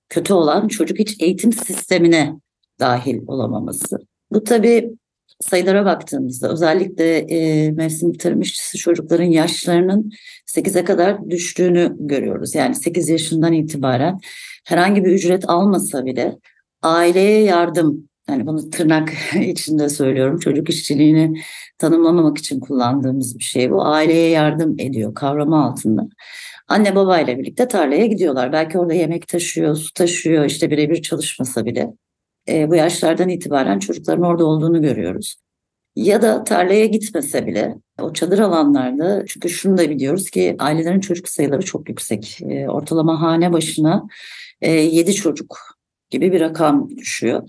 kötü 0.10 0.34
olan 0.34 0.68
çocuk 0.68 1.00
hiç 1.00 1.22
eğitim 1.22 1.54
sistemine 1.54 2.34
dahil 2.80 3.20
olamaması. 3.28 3.98
Bu 4.32 4.44
tabii 4.44 4.92
sayılara 5.42 5.86
baktığımızda 5.86 6.50
özellikle 6.50 7.18
e, 7.18 7.72
mevsimlik 7.72 8.20
tarım 8.20 8.42
işçisi 8.42 8.78
çocukların 8.78 9.24
yaşlarının 9.24 10.12
8'e 10.48 10.84
kadar 10.84 11.30
düştüğünü 11.30 11.96
görüyoruz. 12.00 12.56
Yani 12.56 12.76
8 12.76 13.10
yaşından 13.10 13.54
itibaren 13.54 14.20
herhangi 14.66 15.06
bir 15.06 15.12
ücret 15.12 15.50
almasa 15.50 16.06
bile 16.06 16.36
aileye 16.82 17.44
yardım 17.44 18.10
yani 18.30 18.48
bunu 18.48 18.70
tırnak 18.70 19.14
içinde 19.42 19.90
söylüyorum. 19.90 20.40
Çocuk 20.40 20.70
işçiliğini 20.70 21.42
tanımlamamak 21.78 22.38
için 22.38 22.60
kullandığımız 22.60 23.40
bir 23.40 23.44
şey 23.44 23.72
bu. 23.72 23.86
Aileye 23.86 24.30
yardım 24.30 24.76
ediyor 24.80 25.16
kavramı 25.16 25.66
altında. 25.66 26.08
Anne 26.68 26.96
babayla 26.96 27.38
birlikte 27.38 27.68
tarlaya 27.68 28.06
gidiyorlar. 28.06 28.54
Belki 28.54 28.80
orada 28.80 28.94
yemek 28.94 29.28
taşıyor, 29.28 29.76
su 29.76 29.94
taşıyor, 29.94 30.46
işte 30.46 30.72
birebir 30.72 31.02
çalışmasa 31.02 31.66
bile. 31.66 31.94
E, 32.50 32.70
bu 32.70 32.76
yaşlardan 32.76 33.30
itibaren 33.30 33.80
çocukların 33.80 34.26
orada 34.26 34.46
olduğunu 34.46 34.82
görüyoruz. 34.82 35.36
Ya 35.96 36.22
da 36.22 36.44
tarlaya 36.44 36.86
gitmese 36.86 37.48
bile 37.48 37.76
o 38.02 38.14
çadır 38.14 38.40
alanlarda 38.40 39.24
çünkü 39.28 39.50
şunu 39.50 39.78
da 39.78 39.90
biliyoruz 39.90 40.30
ki 40.30 40.56
ailelerin 40.60 41.00
çocuk 41.00 41.30
sayıları 41.30 41.62
çok 41.62 41.90
yüksek. 41.90 42.42
E, 42.42 42.70
ortalama 42.70 43.22
hane 43.22 43.54
başına 43.54 44.08
e, 44.62 44.72
7 44.72 45.14
çocuk 45.14 45.75
gibi 46.10 46.32
bir 46.32 46.42
rakam 46.42 46.90
düşüyor. 46.90 47.48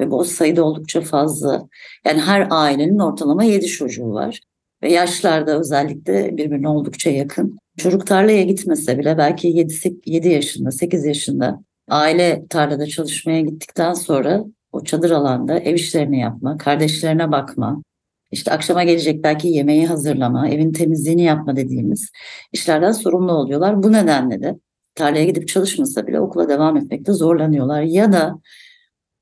Ve 0.00 0.10
bu 0.10 0.24
sayıda 0.24 0.64
oldukça 0.64 1.00
fazla. 1.00 1.68
Yani 2.06 2.20
her 2.20 2.46
ailenin 2.50 2.98
ortalama 2.98 3.44
7 3.44 3.66
çocuğu 3.66 4.12
var. 4.12 4.40
Ve 4.82 4.92
yaşlarda 4.92 5.58
özellikle 5.60 6.36
birbirine 6.36 6.68
oldukça 6.68 7.10
yakın. 7.10 7.58
Çocuk 7.78 8.06
tarlaya 8.06 8.42
gitmese 8.42 8.98
bile 8.98 9.18
belki 9.18 9.48
7, 9.48 9.74
7 10.06 10.28
yaşında, 10.28 10.70
8 10.70 11.04
yaşında 11.04 11.60
aile 11.88 12.46
tarlada 12.50 12.86
çalışmaya 12.86 13.40
gittikten 13.40 13.92
sonra 13.92 14.44
o 14.72 14.84
çadır 14.84 15.10
alanda 15.10 15.58
ev 15.58 15.74
işlerini 15.74 16.20
yapma, 16.20 16.58
kardeşlerine 16.58 17.32
bakma, 17.32 17.82
işte 18.30 18.52
akşama 18.52 18.84
gelecek 18.84 19.22
belki 19.24 19.48
yemeği 19.48 19.86
hazırlama, 19.86 20.48
evin 20.48 20.72
temizliğini 20.72 21.22
yapma 21.22 21.56
dediğimiz 21.56 22.10
işlerden 22.52 22.92
sorumlu 22.92 23.32
oluyorlar. 23.32 23.82
Bu 23.82 23.92
nedenle 23.92 24.42
de 24.42 24.56
tarlaya 24.96 25.24
gidip 25.24 25.48
çalışmasa 25.48 26.06
bile 26.06 26.20
okula 26.20 26.48
devam 26.48 26.76
etmekte 26.76 27.12
zorlanıyorlar. 27.12 27.82
Ya 27.82 28.12
da 28.12 28.40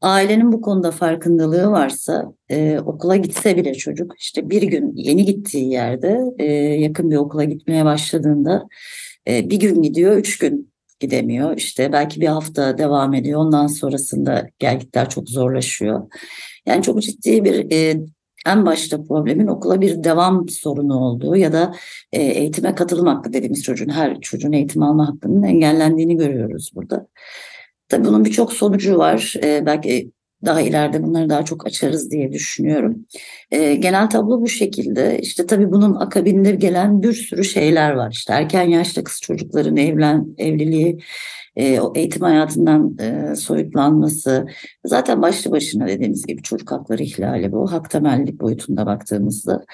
ailenin 0.01 0.53
bu 0.53 0.61
konuda 0.61 0.91
farkındalığı 0.91 1.71
varsa 1.71 2.33
e, 2.49 2.79
okula 2.79 3.17
gitse 3.17 3.57
bile 3.57 3.75
çocuk 3.75 4.13
işte 4.19 4.51
bir 4.51 4.63
gün 4.63 4.93
yeni 4.95 5.25
gittiği 5.25 5.71
yerde 5.71 6.21
e, 6.39 6.45
yakın 6.55 7.11
bir 7.11 7.17
okula 7.17 7.45
gitmeye 7.45 7.85
başladığında 7.85 8.69
e, 9.29 9.51
bir 9.51 9.61
gün 9.61 9.83
gidiyor, 9.83 10.17
üç 10.17 10.39
gün 10.39 10.75
gidemiyor. 11.01 11.57
İşte 11.57 11.93
belki 11.93 12.21
bir 12.21 12.27
hafta 12.27 12.79
devam 12.79 13.15
ediyor. 13.15 13.41
Ondan 13.41 13.67
sonrasında 13.67 14.47
gelgitler 14.59 15.09
çok 15.09 15.29
zorlaşıyor. 15.29 16.11
Yani 16.67 16.83
çok 16.83 17.03
ciddi 17.03 17.45
bir 17.45 17.73
e, 17.73 17.97
en 18.47 18.67
başta 18.67 19.05
problemin 19.05 19.47
okula 19.47 19.81
bir 19.81 20.05
devam 20.05 20.49
sorunu 20.49 20.99
olduğu 20.99 21.37
ya 21.37 21.53
da 21.53 21.75
e, 22.13 22.23
eğitime 22.23 22.75
katılım 22.75 23.07
hakkı 23.07 23.33
dediğimiz 23.33 23.63
çocuğun 23.63 23.89
her 23.89 24.21
çocuğun 24.21 24.53
eğitim 24.53 24.83
alma 24.83 25.09
hakkının 25.09 25.43
engellendiğini 25.43 26.17
görüyoruz 26.17 26.71
burada. 26.75 27.07
Tabii 27.89 28.05
bunun 28.05 28.25
birçok 28.25 28.53
sonucu 28.53 28.99
var. 28.99 29.35
E, 29.43 29.67
belki 29.67 30.13
daha 30.47 30.61
ileride 30.61 31.03
bunları 31.03 31.29
daha 31.29 31.45
çok 31.45 31.67
açarız 31.67 32.11
diye 32.11 32.33
düşünüyorum. 32.33 33.07
E, 33.51 33.75
genel 33.75 34.11
tablo 34.11 34.41
bu 34.41 34.49
şekilde. 34.49 35.19
İşte 35.19 35.47
tabii 35.47 35.73
bunun 35.73 35.95
akabinde 35.95 36.51
gelen 36.51 37.03
bir 37.03 37.13
sürü 37.13 37.45
şeyler 37.45 37.91
var. 37.91 38.11
İşte 38.13 38.33
erken 38.33 38.69
yaşta 38.69 39.05
kız 39.05 39.21
çocukların 39.21 39.77
evlen 39.77 40.27
evliliği, 40.39 40.99
e, 41.57 41.81
o 41.81 41.93
eğitim 41.97 42.23
hayatından 42.23 42.97
e, 42.99 43.37
soyutlanması, 43.37 44.47
zaten 44.85 45.23
başlı 45.23 45.51
başına 45.51 45.87
dediğimiz 45.87 46.27
gibi 46.27 46.43
çocuk 46.43 46.73
hakları 46.73 47.03
ihlali 47.03 47.53
bu. 47.53 47.73
Hak 47.73 47.91
temellik 47.91 48.41
boyutunda 48.41 48.87
baktığımızda 48.87 49.65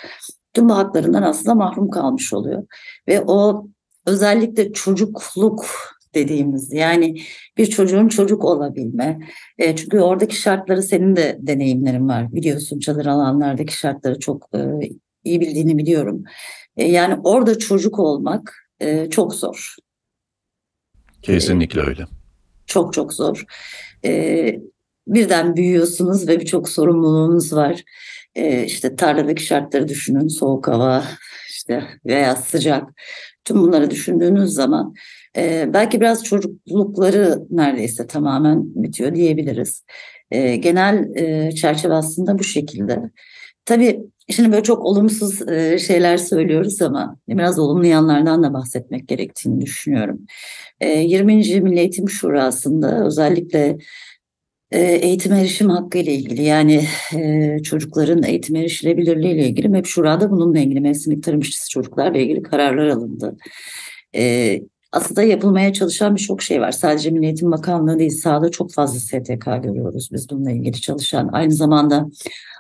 tüm 0.55 0.69
bu 0.69 0.77
haklarından 0.77 1.23
aslında 1.23 1.55
mahrum 1.55 1.91
kalmış 1.91 2.33
oluyor. 2.33 2.67
Ve 3.09 3.21
o 3.27 3.67
özellikle 4.07 4.73
çocukluk 4.73 5.67
dediğimiz 6.15 6.73
yani 6.73 7.23
bir 7.57 7.67
çocuğun 7.67 8.09
çocuk 8.09 8.45
olabilme. 8.45 9.19
E, 9.59 9.77
çünkü 9.77 10.01
oradaki 10.01 10.37
şartları 10.37 10.83
senin 10.83 11.17
de 11.17 11.39
deneyimlerin 11.41 12.09
var. 12.09 12.33
Biliyorsun 12.33 12.79
çadır 12.79 13.07
alanlardaki 13.07 13.77
şartları 13.77 14.19
çok 14.19 14.49
e, 14.55 14.61
iyi 15.25 15.41
bildiğini 15.41 15.79
biliyorum. 15.79 16.25
E, 16.77 16.85
yani 16.85 17.21
orada 17.25 17.59
çocuk 17.59 17.99
olmak 17.99 18.55
e, 18.81 19.11
çok 19.11 19.35
zor. 19.35 19.75
Kesinlikle 21.23 21.81
öyle. 21.81 22.07
Çok 22.67 22.93
çok 22.93 23.13
zor. 23.13 23.45
E, 24.05 24.61
birden 25.07 25.57
büyüyorsunuz 25.57 26.29
ve 26.29 26.41
birçok 26.41 26.69
sorumluluğunuz 26.69 27.53
var. 27.53 27.83
E, 28.35 28.65
işte 28.65 28.97
tarladaki 28.97 29.43
şartları 29.43 29.89
düşünün, 29.89 30.29
soğuk 30.29 30.69
hava, 30.69 31.05
işte 31.49 31.85
veya 32.07 32.37
sıcak. 32.37 32.91
Tüm 33.45 33.63
bunları 33.63 33.91
düşündüğünüz 33.91 34.51
zaman 34.51 34.95
e, 35.37 35.75
belki 35.75 36.01
biraz 36.01 36.25
çocuklukları 36.25 37.43
neredeyse 37.51 38.07
tamamen 38.07 38.83
bitiyor 38.83 39.15
diyebiliriz. 39.15 39.85
E, 40.31 40.57
genel 40.57 41.17
e, 41.17 41.53
çerçeve 41.53 41.95
aslında 41.95 42.39
bu 42.39 42.45
şekilde. 42.45 43.01
Tabii 43.65 44.01
Şimdi 44.31 44.53
böyle 44.53 44.63
çok 44.63 44.85
olumsuz 44.85 45.49
e, 45.49 45.79
şeyler 45.79 46.17
söylüyoruz 46.17 46.83
ama 46.83 47.17
biraz 47.29 47.59
olumlu 47.59 47.87
yanlardan 47.87 48.43
da 48.43 48.53
bahsetmek 48.53 49.09
gerektiğini 49.09 49.61
düşünüyorum. 49.61 50.21
20. 50.83 51.33
E, 51.33 51.61
Milli 51.61 51.79
Eğitim 51.79 52.09
Şurası'nda 52.09 53.07
özellikle 53.07 53.79
e, 54.71 54.81
eğitim 54.83 55.33
erişim 55.33 55.71
hakkı 55.71 55.99
ile 55.99 56.15
ilgili 56.15 56.43
yani 56.43 56.85
çocukların 57.63 58.23
eğitim 58.23 58.57
erişilebilirliği 58.57 59.35
ile 59.35 59.47
ilgili 59.47 59.77
hep 59.77 59.87
şurada 59.87 60.31
bununla 60.31 60.59
ilgili 60.59 60.81
mevsimlik 60.81 61.23
tarım 61.23 61.41
işçisi 61.41 61.69
çocuklarla 61.69 62.19
ilgili 62.19 62.43
kararlar 62.43 62.89
alındı. 62.89 63.37
Aslında 64.93 65.23
yapılmaya 65.23 65.73
çalışan 65.73 66.15
birçok 66.17 66.43
şey 66.43 66.61
var. 66.61 66.73
Sadece 66.73 67.11
Milli 67.11 67.25
Eğitim 67.25 67.51
Bakanlığı 67.51 67.99
değil, 67.99 68.11
sahada 68.11 68.51
çok 68.51 68.73
fazla 68.73 69.01
STK 69.01 69.47
görüyoruz 69.63 70.09
biz 70.13 70.31
bununla 70.31 70.51
ilgili 70.51 70.81
çalışan. 70.81 71.31
Aynı 71.33 71.53
zamanda 71.53 72.09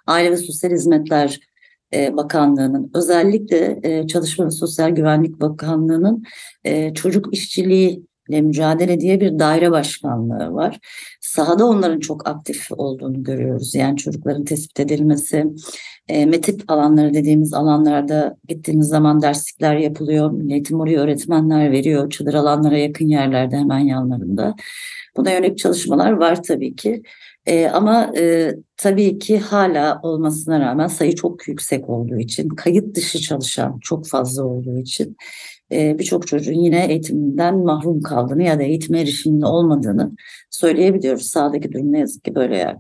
Aile 0.06 0.30
ve 0.30 0.37
Sosyal 0.37 0.70
Hizmetler 0.70 1.40
e, 1.94 2.16
Bakanlığı'nın 2.16 2.90
özellikle 2.94 3.80
e, 3.82 4.06
Çalışma 4.06 4.46
ve 4.46 4.50
Sosyal 4.50 4.90
Güvenlik 4.90 5.40
Bakanlığı'nın 5.40 6.25
e, 6.64 6.94
çocuk 6.94 7.34
işçiliği 7.34 8.09
ile 8.30 8.40
mücadele 8.40 9.00
diye 9.00 9.20
bir 9.20 9.38
daire 9.38 9.70
başkanlığı 9.70 10.52
var. 10.52 10.78
Sahada 11.20 11.66
onların 11.66 12.00
çok 12.00 12.28
aktif 12.28 12.66
olduğunu 12.70 13.22
görüyoruz. 13.22 13.75
Yani 13.75 13.96
çocukların 13.96 14.44
tespit 14.44 14.80
edilmesi, 14.80 15.46
e, 16.08 16.26
metip 16.26 16.70
alanları 16.70 17.14
dediğimiz 17.14 17.54
alanlarda 17.54 18.37
gittiğimiz 18.49 18.88
zaman 18.88 19.22
derslikler 19.22 19.76
yapılıyor. 19.76 20.30
Milli 20.30 20.76
oraya 20.76 21.00
öğretmenler 21.00 21.72
veriyor. 21.72 22.10
Çadır 22.10 22.34
alanlara 22.34 22.78
yakın 22.78 23.08
yerlerde 23.08 23.56
hemen 23.56 23.78
yanlarında. 23.78 24.54
Buna 25.16 25.30
yönelik 25.30 25.58
çalışmalar 25.58 26.12
var 26.12 26.42
tabii 26.42 26.76
ki. 26.76 27.02
E, 27.46 27.66
ama 27.66 28.12
e, 28.18 28.54
tabii 28.76 29.18
ki 29.18 29.38
hala 29.38 30.00
olmasına 30.02 30.60
rağmen 30.60 30.87
sayı 30.87 31.14
çok 31.14 31.49
yüksek 31.49 31.88
olduğu 31.88 32.18
için, 32.18 32.49
kayıt 32.49 32.96
dışı 32.96 33.20
çalışan 33.20 33.78
çok 33.82 34.08
fazla 34.08 34.44
olduğu 34.44 34.78
için 34.78 35.16
e, 35.72 35.98
birçok 35.98 36.26
çocuğun 36.26 36.52
yine 36.52 36.86
eğitiminden 36.86 37.58
mahrum 37.58 38.02
kaldığını 38.02 38.42
ya 38.42 38.58
da 38.58 38.62
eğitim 38.62 38.94
erişiminde 38.94 39.46
olmadığını 39.46 40.12
söyleyebiliyoruz. 40.50 41.26
Sağdaki 41.26 41.72
durum 41.72 41.92
ne 41.92 41.98
yazık 41.98 42.24
ki 42.24 42.34
böyle 42.34 42.56
yani. 42.56 42.78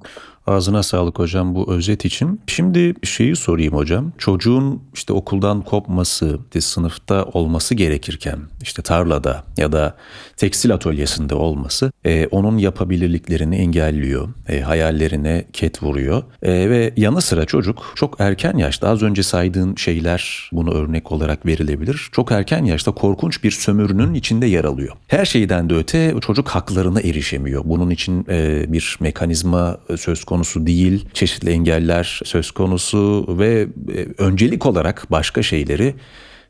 Ağzına 0.50 0.82
sağlık 0.82 1.18
hocam 1.18 1.54
bu 1.54 1.72
özet 1.72 2.04
için. 2.04 2.40
Şimdi 2.46 2.94
şeyi 3.02 3.36
sorayım 3.36 3.74
hocam. 3.74 4.12
Çocuğun 4.18 4.82
işte 4.94 5.12
okuldan 5.12 5.62
kopması, 5.62 6.38
işte 6.44 6.60
sınıfta 6.60 7.24
olması 7.24 7.74
gerekirken 7.74 8.38
işte 8.62 8.82
tarlada 8.82 9.44
ya 9.56 9.72
da 9.72 9.96
tekstil 10.36 10.74
atölyesinde 10.74 11.34
olması 11.34 11.92
e, 12.04 12.26
onun 12.26 12.58
yapabilirliklerini 12.58 13.56
engelliyor. 13.56 14.28
E, 14.48 14.60
hayallerine 14.60 15.44
ket 15.52 15.82
vuruyor. 15.82 16.22
E, 16.42 16.70
ve 16.70 16.92
yanı 16.96 17.20
sıra 17.20 17.44
çocuk 17.44 17.92
çok 17.94 18.20
erken 18.20 18.56
yaşta 18.56 18.88
az 18.88 19.02
önce 19.02 19.22
saydığın 19.22 19.74
şeyler 19.74 20.50
bunu 20.52 20.74
örnek 20.74 21.12
olarak 21.12 21.46
verilebilir. 21.46 22.08
Çok 22.12 22.32
erken 22.32 22.64
yaşta 22.64 22.92
korkunç 22.92 23.44
bir 23.44 23.50
sömürünün 23.50 24.14
içinde 24.14 24.46
yer 24.46 24.64
alıyor. 24.64 24.96
Her 25.06 25.24
şeyden 25.24 25.70
de 25.70 25.74
öte 25.74 26.14
çocuk 26.20 26.48
haklarına 26.48 27.00
erişemiyor. 27.00 27.62
Bunun 27.64 27.90
için 27.90 28.26
e, 28.28 28.64
bir 28.72 28.96
mekanizma 29.00 29.78
söz 29.96 30.24
konusu 30.24 30.39
değil. 30.66 31.04
Çeşitli 31.14 31.50
engeller 31.50 32.20
söz 32.24 32.50
konusu 32.50 33.26
ve 33.38 33.66
e, 33.94 34.22
öncelik 34.22 34.66
olarak 34.66 35.06
başka 35.10 35.42
şeyleri 35.42 35.94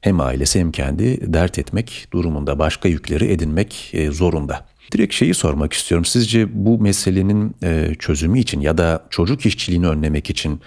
hem 0.01 0.21
ailesi 0.21 0.61
hem 0.61 0.73
kendi 0.73 1.33
dert 1.33 1.59
etmek 1.59 2.09
durumunda 2.13 2.59
başka 2.59 2.89
yükleri 2.89 3.33
edinmek 3.33 3.91
e, 3.93 4.11
zorunda. 4.11 4.67
Direkt 4.93 5.15
şeyi 5.15 5.35
sormak 5.35 5.73
istiyorum. 5.73 6.05
Sizce 6.05 6.67
bu 6.67 6.79
meselenin 6.79 7.55
e, 7.63 7.95
çözümü 7.99 8.39
için 8.39 8.61
ya 8.61 8.79
da 8.79 9.07
çocuk 9.11 9.47
işçiliğini 9.47 9.89
önlemek 9.89 10.31
için 10.31 10.61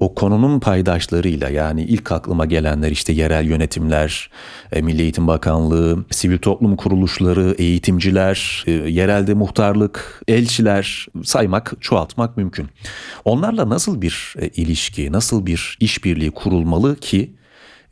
o 0.00 0.14
konunun 0.14 0.60
paydaşlarıyla 0.60 1.48
yani 1.48 1.84
ilk 1.84 2.12
aklıma 2.12 2.44
gelenler 2.44 2.90
işte 2.90 3.12
yerel 3.12 3.46
yönetimler, 3.46 4.30
e, 4.72 4.82
Milli 4.82 5.02
Eğitim 5.02 5.26
Bakanlığı, 5.26 6.04
sivil 6.10 6.38
toplum 6.38 6.76
kuruluşları, 6.76 7.54
eğitimciler, 7.58 8.64
e, 8.66 8.72
yerelde 8.72 9.34
muhtarlık, 9.34 10.22
elçiler 10.28 11.06
saymak, 11.24 11.72
çoğaltmak 11.80 12.36
mümkün. 12.36 12.66
Onlarla 13.24 13.68
nasıl 13.68 14.02
bir 14.02 14.34
ilişki, 14.56 15.12
nasıl 15.12 15.46
bir 15.46 15.76
işbirliği 15.80 16.30
kurulmalı 16.30 16.96
ki 16.96 17.36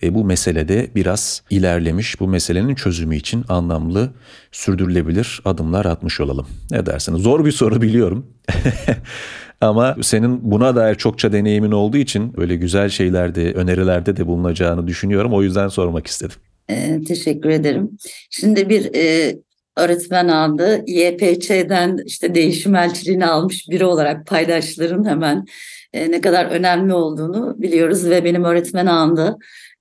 e, 0.02 0.14
bu 0.14 0.24
meselede 0.24 0.90
biraz 0.94 1.42
ilerlemiş, 1.50 2.20
bu 2.20 2.28
meselenin 2.28 2.74
çözümü 2.74 3.16
için 3.16 3.44
anlamlı, 3.48 4.10
sürdürülebilir 4.52 5.40
adımlar 5.44 5.84
atmış 5.84 6.20
olalım. 6.20 6.46
Ne 6.70 6.86
dersiniz? 6.86 7.22
Zor 7.22 7.44
bir 7.44 7.52
soru 7.52 7.82
biliyorum. 7.82 8.26
Ama 9.60 9.96
senin 10.02 10.50
buna 10.50 10.76
dair 10.76 10.94
çokça 10.94 11.32
deneyimin 11.32 11.72
olduğu 11.72 11.96
için 11.96 12.36
böyle 12.36 12.56
güzel 12.56 12.88
şeylerde, 12.88 13.52
önerilerde 13.52 14.16
de 14.16 14.26
bulunacağını 14.26 14.86
düşünüyorum. 14.86 15.32
O 15.32 15.42
yüzden 15.42 15.68
sormak 15.68 16.06
istedim. 16.06 16.36
E, 16.68 17.00
teşekkür 17.08 17.50
ederim. 17.50 17.90
Şimdi 18.30 18.68
bir 18.68 18.94
e, 18.94 19.36
öğretmen 19.76 20.28
aldı. 20.28 20.84
YPÇ'den 20.86 21.98
işte 22.06 22.34
değişim 22.34 22.74
elçiliğini 22.74 23.26
almış 23.26 23.68
biri 23.70 23.84
olarak 23.84 24.26
paydaşların 24.26 25.08
hemen 25.08 25.44
e, 25.92 26.10
ne 26.10 26.20
kadar 26.20 26.46
önemli 26.46 26.94
olduğunu 26.94 27.54
biliyoruz 27.58 28.10
ve 28.10 28.24
benim 28.24 28.44
öğretmen 28.44 28.86
ağımda 28.86 29.38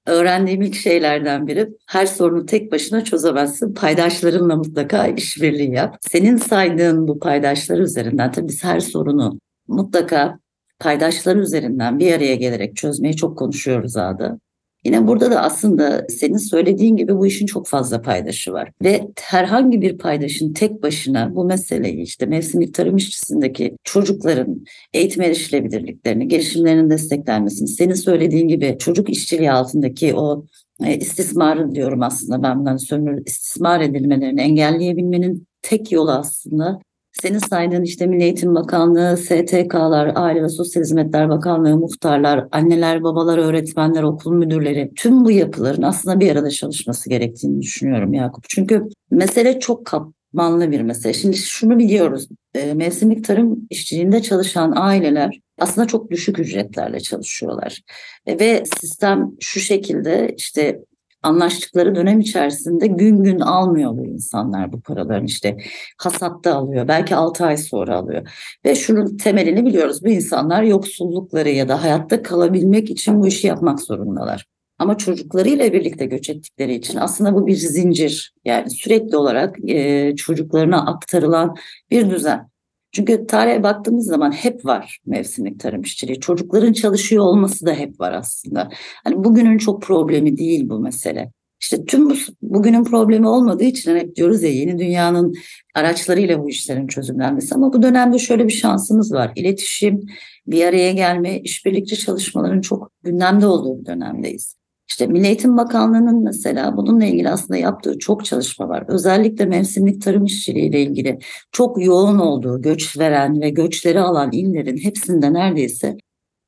öğrendiğim 0.08 0.62
ilk 0.62 0.76
şeylerden 0.76 1.48
biri 1.48 1.70
her 1.88 2.06
sorunu 2.06 2.46
tek 2.46 2.72
başına 2.72 3.04
çözemezsin. 3.04 3.74
Paydaşlarınla 3.74 4.56
mutlaka 4.56 5.08
işbirliği 5.08 5.72
yap. 5.72 5.98
Senin 6.02 6.38
saydığın 6.38 7.08
bu 7.08 7.20
paydaşlar 7.20 7.80
üzerinden 7.80 8.32
tabii 8.32 8.48
biz 8.48 8.63
her 8.63 8.80
sorunu 8.80 9.39
mutlaka 9.68 10.39
paydaşlar 10.80 11.36
üzerinden 11.36 12.00
bir 12.00 12.13
araya 12.13 12.36
gelerek 12.36 12.76
çözmeyi 12.76 13.16
çok 13.16 13.38
konuşuyoruz 13.38 13.98
Ağda. 13.98 14.39
Yine 14.86 15.08
burada 15.08 15.32
da 15.32 15.41
aslında 15.41 16.06
senin 16.10 16.38
söylediğin 16.38 16.96
gibi 16.96 17.17
bu 17.17 17.28
işin 17.28 17.46
çok 17.46 17.67
fazla 17.67 18.02
paydaşı 18.02 18.54
var. 18.54 18.72
Ve 18.84 19.08
herhangi 19.22 19.82
bir 19.82 19.98
paydaşın 19.98 20.54
tek 20.54 20.84
başına 20.84 21.36
bu 21.36 21.46
meseleyi 21.46 22.02
işte 22.02 22.26
mevsimlik 22.26 22.74
tarım 22.74 22.96
işçisindeki 22.96 23.78
çocukların 23.84 24.65
eğitim 24.93 25.22
erişilebilirliklerini, 25.22 26.28
gelişimlerinin 26.28 26.89
desteklenmesini, 26.89 27.67
senin 27.67 27.93
söylediğin 27.93 28.48
gibi 28.48 28.76
çocuk 28.80 29.10
işçiliği 29.10 29.52
altındaki 29.52 30.15
o 30.15 30.46
e, 30.86 30.98
istismarı 30.98 31.76
diyorum 31.76 32.04
aslında 32.04 32.43
ben 32.43 32.60
bundan 32.60 32.78
sömür 32.78 33.26
istismar 33.26 33.82
edilmelerini 33.82 34.41
engelleyebilmenin 34.41 35.48
tek 35.62 35.91
yolu 35.91 36.12
aslında 36.12 36.80
senin 37.21 37.38
saydığın 37.38 37.84
işte 37.84 38.06
Milli 38.08 38.23
Eğitim 38.23 38.56
Bakanlığı, 38.56 39.17
STK'lar, 39.17 40.12
Aile 40.15 40.43
ve 40.43 40.49
Sosyal 40.49 40.84
Hizmetler 40.84 41.30
Bakanlığı, 41.30 41.78
muhtarlar, 41.78 42.47
anneler, 42.52 43.04
babalar, 43.04 43.38
öğretmenler, 43.38 44.04
okul 44.04 44.34
müdürleri 44.34 44.91
tüm 44.95 45.26
bu 45.26 45.32
yapıların 45.32 45.82
aslında 45.82 46.19
bir 46.19 46.32
arada 46.32 46.49
çalışması 46.49 47.10
gerektiğini 47.10 47.62
düşünüyorum 47.62 48.13
Yakup. 48.13 48.45
Çünkü 48.49 48.84
mesele 49.12 49.60
çok 49.60 49.86
kapmanlı 49.86 50.71
bir 50.71 50.82
mesele. 50.82 51.13
Şimdi 51.13 51.38
şunu 51.38 51.80
biliyoruz. 51.80 52.28
E, 52.54 52.73
mevsimlik 52.73 53.26
tarım 53.26 53.67
işçiliğinde 53.69 54.21
çalışan 54.21 54.73
aileler 54.76 55.39
aslında 55.60 55.88
çok 55.88 56.12
düşük 56.12 56.39
ücretlerle 56.39 56.99
çalışıyorlar. 56.99 57.82
E, 58.26 58.39
ve 58.39 58.63
sistem 58.80 59.32
şu 59.39 59.60
şekilde 59.60 60.34
işte 60.38 60.80
anlaştıkları 61.23 61.95
dönem 61.95 62.19
içerisinde 62.19 62.88
gün 62.88 63.23
gün 63.23 63.39
almıyor 63.39 63.97
bu 63.97 64.05
insanlar 64.05 64.73
bu 64.73 64.81
paraların 64.81 65.25
işte 65.25 65.57
hasatta 65.97 66.55
alıyor 66.55 66.88
belki 66.88 67.15
6 67.15 67.45
ay 67.45 67.57
sonra 67.57 67.97
alıyor 67.97 68.27
ve 68.65 68.75
şunun 68.75 69.17
temelini 69.17 69.65
biliyoruz 69.65 70.03
bu 70.03 70.09
insanlar 70.09 70.63
yoksullukları 70.63 71.49
ya 71.49 71.67
da 71.67 71.83
hayatta 71.83 72.23
kalabilmek 72.23 72.89
için 72.89 73.21
bu 73.21 73.27
işi 73.27 73.47
yapmak 73.47 73.81
zorundalar. 73.81 74.45
Ama 74.79 74.97
çocuklarıyla 74.97 75.73
birlikte 75.73 76.05
göç 76.05 76.29
ettikleri 76.29 76.75
için 76.75 76.97
aslında 76.97 77.33
bu 77.33 77.47
bir 77.47 77.55
zincir 77.55 78.33
yani 78.45 78.69
sürekli 78.69 79.17
olarak 79.17 79.69
e, 79.69 80.15
çocuklarına 80.15 80.86
aktarılan 80.86 81.55
bir 81.91 82.09
düzen. 82.09 82.53
Çünkü 82.93 83.27
tarihe 83.27 83.63
baktığımız 83.63 84.06
zaman 84.06 84.32
hep 84.32 84.65
var 84.65 84.99
mevsimlik 85.06 85.60
tarım 85.60 85.82
işçiliği. 85.82 86.19
Çocukların 86.19 86.73
çalışıyor 86.73 87.23
olması 87.23 87.65
da 87.65 87.73
hep 87.73 87.99
var 87.99 88.13
aslında. 88.13 88.69
Hani 89.03 89.23
bugünün 89.23 89.58
çok 89.58 89.82
problemi 89.82 90.38
değil 90.38 90.69
bu 90.69 90.79
mesele. 90.79 91.32
İşte 91.62 91.86
tüm 91.86 92.10
bu 92.10 92.13
bugünün 92.41 92.84
problemi 92.84 93.27
olmadığı 93.27 93.63
için 93.63 93.95
hep 93.95 94.15
diyoruz 94.15 94.43
ya 94.43 94.49
yeni 94.49 94.79
dünyanın 94.79 95.34
araçlarıyla 95.75 96.43
bu 96.43 96.49
işlerin 96.49 96.88
çözümlenmesi. 96.88 97.56
Ama 97.56 97.73
bu 97.73 97.82
dönemde 97.82 98.19
şöyle 98.19 98.47
bir 98.47 98.53
şansımız 98.53 99.13
var. 99.13 99.32
İletişim, 99.36 100.01
bir 100.47 100.65
araya 100.65 100.91
gelme, 100.91 101.39
işbirlikçi 101.39 101.97
çalışmaların 101.97 102.62
çok 102.62 102.91
gündemde 103.03 103.47
olduğu 103.47 103.79
bir 103.79 103.86
dönemdeyiz. 103.86 104.62
İşte 104.93 105.08
Milli 105.08 105.27
Eğitim 105.27 105.58
Bakanlığı'nın 105.58 106.23
mesela 106.23 106.77
bununla 106.77 107.06
ilgili 107.06 107.29
aslında 107.29 107.58
yaptığı 107.58 107.99
çok 107.99 108.25
çalışma 108.25 108.69
var. 108.69 108.84
Özellikle 108.88 109.45
mevsimlik 109.45 110.01
tarım 110.01 110.25
işçiliği 110.25 110.69
ile 110.69 110.82
ilgili 110.82 111.19
çok 111.51 111.86
yoğun 111.86 112.19
olduğu 112.19 112.62
göç 112.62 112.99
veren 112.99 113.41
ve 113.41 113.49
göçleri 113.49 113.99
alan 113.99 114.32
illerin 114.32 114.77
hepsinde 114.77 115.34
neredeyse 115.34 115.97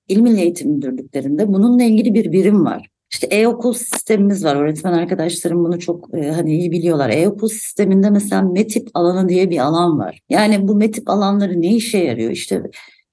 İl 0.07 0.19
Milli 0.19 0.41
Eğitim 0.41 0.71
Müdürlüklerinde 0.71 1.53
bununla 1.53 1.83
ilgili 1.83 2.13
bir 2.13 2.31
birim 2.31 2.65
var. 2.65 2.89
İşte 3.13 3.27
e-okul 3.27 3.73
sistemimiz 3.73 4.45
var. 4.45 4.55
Öğretmen 4.55 4.93
arkadaşlarım 4.93 5.65
bunu 5.65 5.79
çok 5.79 6.17
e, 6.17 6.31
hani 6.31 6.57
iyi 6.57 6.71
biliyorlar. 6.71 7.09
E-okul 7.09 7.47
sisteminde 7.47 8.09
mesela 8.09 8.41
METIP 8.41 8.89
alanı 8.93 9.29
diye 9.29 9.49
bir 9.49 9.59
alan 9.59 9.99
var. 9.99 10.19
Yani 10.29 10.67
bu 10.67 10.75
METIP 10.75 11.09
alanları 11.09 11.61
ne 11.61 11.75
işe 11.75 11.97
yarıyor? 11.97 12.31
İşte 12.31 12.61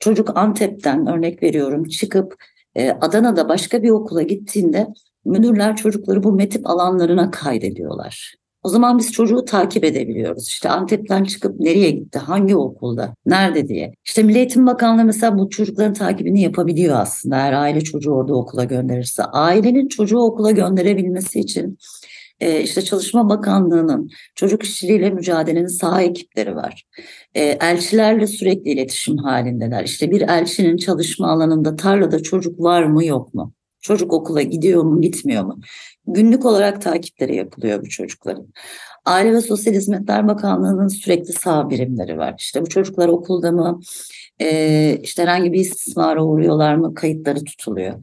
çocuk 0.01 0.37
Antep'ten 0.37 1.07
örnek 1.07 1.43
veriyorum 1.43 1.85
çıkıp 1.85 2.35
E, 2.75 2.91
Adana'da 2.91 3.49
başka 3.49 3.83
bir 3.83 3.91
okula 3.91 4.23
gittiğinde 4.23 4.87
müdürler 5.25 5.77
çocukları 5.77 6.23
bu 6.23 6.33
metip 6.33 6.71
alanlarına 6.71 7.31
kaydediyorlar. 7.31 8.35
O 8.63 8.69
zaman 8.69 8.99
biz 8.99 9.13
çocuğu 9.13 9.45
takip 9.45 9.85
edebiliyoruz. 9.85 10.49
İşte 10.49 10.69
Antep'ten 10.69 11.25
çıkıp 11.25 11.61
nereye 11.61 11.91
gitti, 11.91 12.19
hangi 12.19 12.57
okulda, 12.57 13.15
nerede 13.27 13.69
diye. 13.69 13.93
İşte 14.05 14.23
Milli 14.23 14.39
Eğitim 14.39 14.67
Bakanlığı 14.67 15.05
mesela 15.05 15.39
bu 15.39 15.51
çocukların 15.51 15.93
takibini 15.93 16.43
yapabiliyor 16.43 17.01
aslında. 17.01 17.37
Eğer 17.37 17.53
aile 17.53 17.81
çocuğu 17.81 18.11
orada 18.11 18.35
okula 18.35 18.65
gönderirse. 18.65 19.25
Ailenin 19.25 19.89
çocuğu 19.89 20.19
okula 20.19 20.51
gönderebilmesi 20.51 21.41
için 21.41 21.79
e, 22.41 22.63
işte 22.63 22.83
Çalışma 22.83 23.29
Bakanlığı'nın 23.29 24.11
çocuk 24.35 24.63
işçiliğiyle 24.63 25.11
mücadelenin 25.11 25.67
saha 25.67 26.03
ekipleri 26.03 26.57
var. 26.57 26.85
E, 27.35 27.43
elçilerle 27.43 28.27
sürekli 28.27 28.71
iletişim 28.71 29.17
halindeler. 29.17 29.85
İşte 29.85 30.11
bir 30.11 30.21
elçinin 30.21 30.77
çalışma 30.77 31.29
alanında 31.29 31.77
tarlada 31.77 32.23
çocuk 32.23 32.61
var 32.61 32.85
mı 32.85 33.05
yok 33.05 33.35
mu? 33.35 33.53
Çocuk 33.83 34.13
okula 34.13 34.43
gidiyor 34.43 34.83
mu 34.83 35.01
gitmiyor 35.01 35.45
mu? 35.45 35.61
Günlük 36.07 36.45
olarak 36.45 36.83
takipleri 36.83 37.37
yapılıyor 37.37 37.83
bu 37.83 37.89
çocukların. 37.89 38.47
Aile 39.05 39.33
ve 39.33 39.41
Sosyal 39.41 39.75
Hizmetler 39.75 40.29
Bakanlığı'nın 40.29 40.89
sürekli 40.89 41.33
sağ 41.33 41.71
birimleri 41.71 42.19
var. 42.19 42.35
İşte 42.39 42.63
bu 42.63 42.69
çocuklar 42.69 43.09
okulda 43.09 43.53
mı, 43.53 43.81
e, 44.41 44.99
işte 45.03 45.23
herhangi 45.23 45.53
bir 45.53 45.61
istismara 45.61 46.25
uğruyorlar 46.25 46.75
mı 46.75 46.95
kayıtları 46.95 47.45
tutuluyor. 47.45 47.95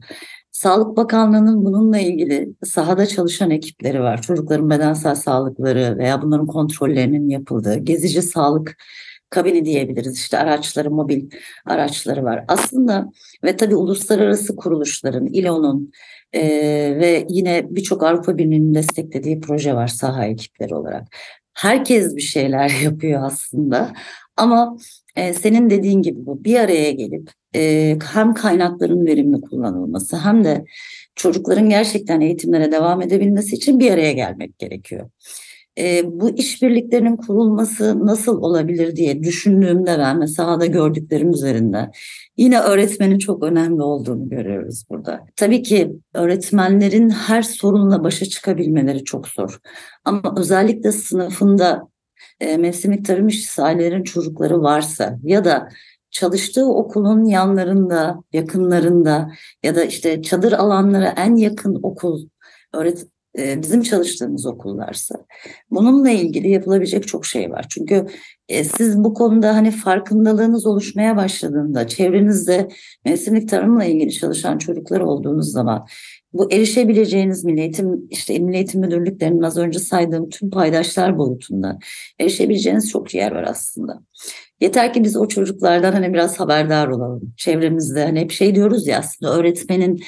Sağlık 0.52 0.96
Bakanlığı'nın 0.96 1.64
bununla 1.64 1.98
ilgili 1.98 2.54
sahada 2.64 3.06
çalışan 3.06 3.50
ekipleri 3.50 4.00
var. 4.00 4.22
Çocukların 4.22 4.70
bedensel 4.70 5.14
sağlıkları 5.14 5.98
veya 5.98 6.22
bunların 6.22 6.46
kontrollerinin 6.46 7.28
yapıldığı 7.28 7.78
gezici 7.78 8.22
sağlık 8.22 8.76
kabini 9.30 9.64
diyebiliriz. 9.64 10.18
İşte 10.18 10.38
araçları, 10.38 10.90
mobil 10.90 11.30
araçları 11.66 12.24
var. 12.24 12.44
Aslında 12.48 13.10
ve 13.44 13.56
tabii 13.56 13.76
uluslararası 13.76 14.56
kuruluşların, 14.56 15.26
İLO'nun 15.26 15.92
e, 16.32 16.42
ve 17.00 17.26
yine 17.28 17.66
birçok 17.70 18.02
Avrupa 18.02 18.38
Birliği'nin 18.38 18.74
desteklediği 18.74 19.40
proje 19.40 19.74
var 19.74 19.88
saha 19.88 20.24
ekipleri 20.24 20.74
olarak. 20.74 21.08
Herkes 21.54 22.16
bir 22.16 22.22
şeyler 22.22 22.70
yapıyor 22.84 23.24
aslında 23.24 23.92
ama 24.36 24.76
e, 25.16 25.32
senin 25.34 25.70
dediğin 25.70 26.02
gibi 26.02 26.26
bu 26.26 26.44
bir 26.44 26.60
araya 26.60 26.92
gelip 26.92 27.30
e, 27.54 27.96
hem 28.12 28.34
kaynakların 28.34 29.06
verimli 29.06 29.40
kullanılması 29.40 30.16
hem 30.16 30.44
de 30.44 30.64
çocukların 31.16 31.68
gerçekten 31.68 32.20
eğitimlere 32.20 32.72
devam 32.72 33.02
edebilmesi 33.02 33.56
için 33.56 33.80
bir 33.80 33.90
araya 33.90 34.12
gelmek 34.12 34.58
gerekiyor. 34.58 35.10
E, 35.78 36.02
bu 36.20 36.30
işbirliklerinin 36.30 37.16
kurulması 37.16 38.06
nasıl 38.06 38.42
olabilir 38.42 38.96
diye 38.96 39.22
düşündüğümde 39.22 39.98
ben 39.98 40.18
mesela 40.18 40.60
da 40.60 40.66
gördüklerim 40.66 41.30
üzerinde 41.30 41.90
yine 42.36 42.60
öğretmenin 42.60 43.18
çok 43.18 43.42
önemli 43.42 43.82
olduğunu 43.82 44.28
görüyoruz 44.28 44.84
burada. 44.90 45.26
Tabii 45.36 45.62
ki 45.62 45.92
öğretmenlerin 46.14 47.10
her 47.10 47.42
sorunla 47.42 48.04
başa 48.04 48.26
çıkabilmeleri 48.26 49.04
çok 49.04 49.28
zor. 49.28 49.58
Ama 50.04 50.34
özellikle 50.36 50.92
sınıfında 50.92 51.88
e, 52.40 52.56
mevsimlik 52.56 53.04
tarım 53.04 53.28
işçisi 53.28 53.62
ailelerin 53.62 54.02
çocukları 54.02 54.62
varsa 54.62 55.18
ya 55.22 55.44
da 55.44 55.68
çalıştığı 56.10 56.66
okulun 56.66 57.24
yanlarında, 57.24 58.22
yakınlarında 58.32 59.30
ya 59.62 59.74
da 59.74 59.84
işte 59.84 60.22
çadır 60.22 60.52
alanlara 60.52 61.14
en 61.16 61.36
yakın 61.36 61.80
okul 61.82 62.28
öğret 62.74 63.06
bizim 63.36 63.82
çalıştığımız 63.82 64.46
okullarsa 64.46 65.14
bununla 65.70 66.10
ilgili 66.10 66.50
yapılabilecek 66.50 67.08
çok 67.08 67.26
şey 67.26 67.50
var. 67.50 67.66
Çünkü 67.68 68.06
e, 68.48 68.64
siz 68.64 69.04
bu 69.04 69.14
konuda 69.14 69.56
hani 69.56 69.70
farkındalığınız 69.70 70.66
oluşmaya 70.66 71.16
başladığında 71.16 71.86
çevrenizde 71.86 72.68
mevsimlik 73.04 73.48
tarımla 73.48 73.84
ilgili 73.84 74.12
çalışan 74.12 74.58
çocuklar 74.58 75.00
olduğunuz 75.00 75.52
zaman 75.52 75.86
bu 76.32 76.52
erişebileceğiniz 76.52 77.44
Milli 77.44 77.60
Eğitim, 77.60 78.08
işte 78.10 78.38
Milli 78.38 78.56
Eğitim 78.56 78.80
Müdürlüklerinin 78.80 79.42
az 79.42 79.56
önce 79.56 79.78
saydığım 79.78 80.28
tüm 80.28 80.50
paydaşlar 80.50 81.18
boyutunda 81.18 81.78
erişebileceğiniz 82.18 82.90
çok 82.90 83.14
yer 83.14 83.32
var 83.32 83.42
aslında. 83.42 84.02
Yeter 84.60 84.92
ki 84.92 85.04
biz 85.04 85.16
o 85.16 85.28
çocuklardan 85.28 85.92
hani 85.92 86.14
biraz 86.14 86.40
haberdar 86.40 86.88
olalım. 86.88 87.32
Çevremizde 87.36 88.04
hani 88.04 88.20
hep 88.20 88.30
şey 88.30 88.54
diyoruz 88.54 88.86
ya 88.86 88.98
aslında 88.98 89.36
öğretmenin 89.36 89.96
e, 89.96 90.00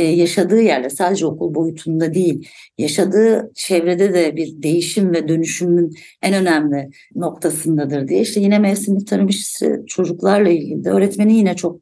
yaşadığı 0.00 0.60
yerde 0.60 0.90
sadece 0.90 1.26
okul 1.26 1.54
boyutunda 1.54 2.14
değil, 2.14 2.48
yaşadığı 2.78 3.52
çevrede 3.54 4.14
de 4.14 4.36
bir 4.36 4.62
değişim 4.62 5.12
ve 5.12 5.28
dönüşümün 5.28 5.94
en 6.22 6.34
önemli 6.34 6.90
noktasındadır 7.14 8.08
diye. 8.08 8.20
İşte 8.20 8.40
yine 8.40 8.58
mevsimlik 8.58 9.06
tarım 9.06 9.28
işçisi 9.28 9.82
çocuklarla 9.86 10.48
ilgili 10.48 10.84
de 10.84 10.90
öğretmenin 10.90 11.34
yine 11.34 11.56
çok 11.56 11.80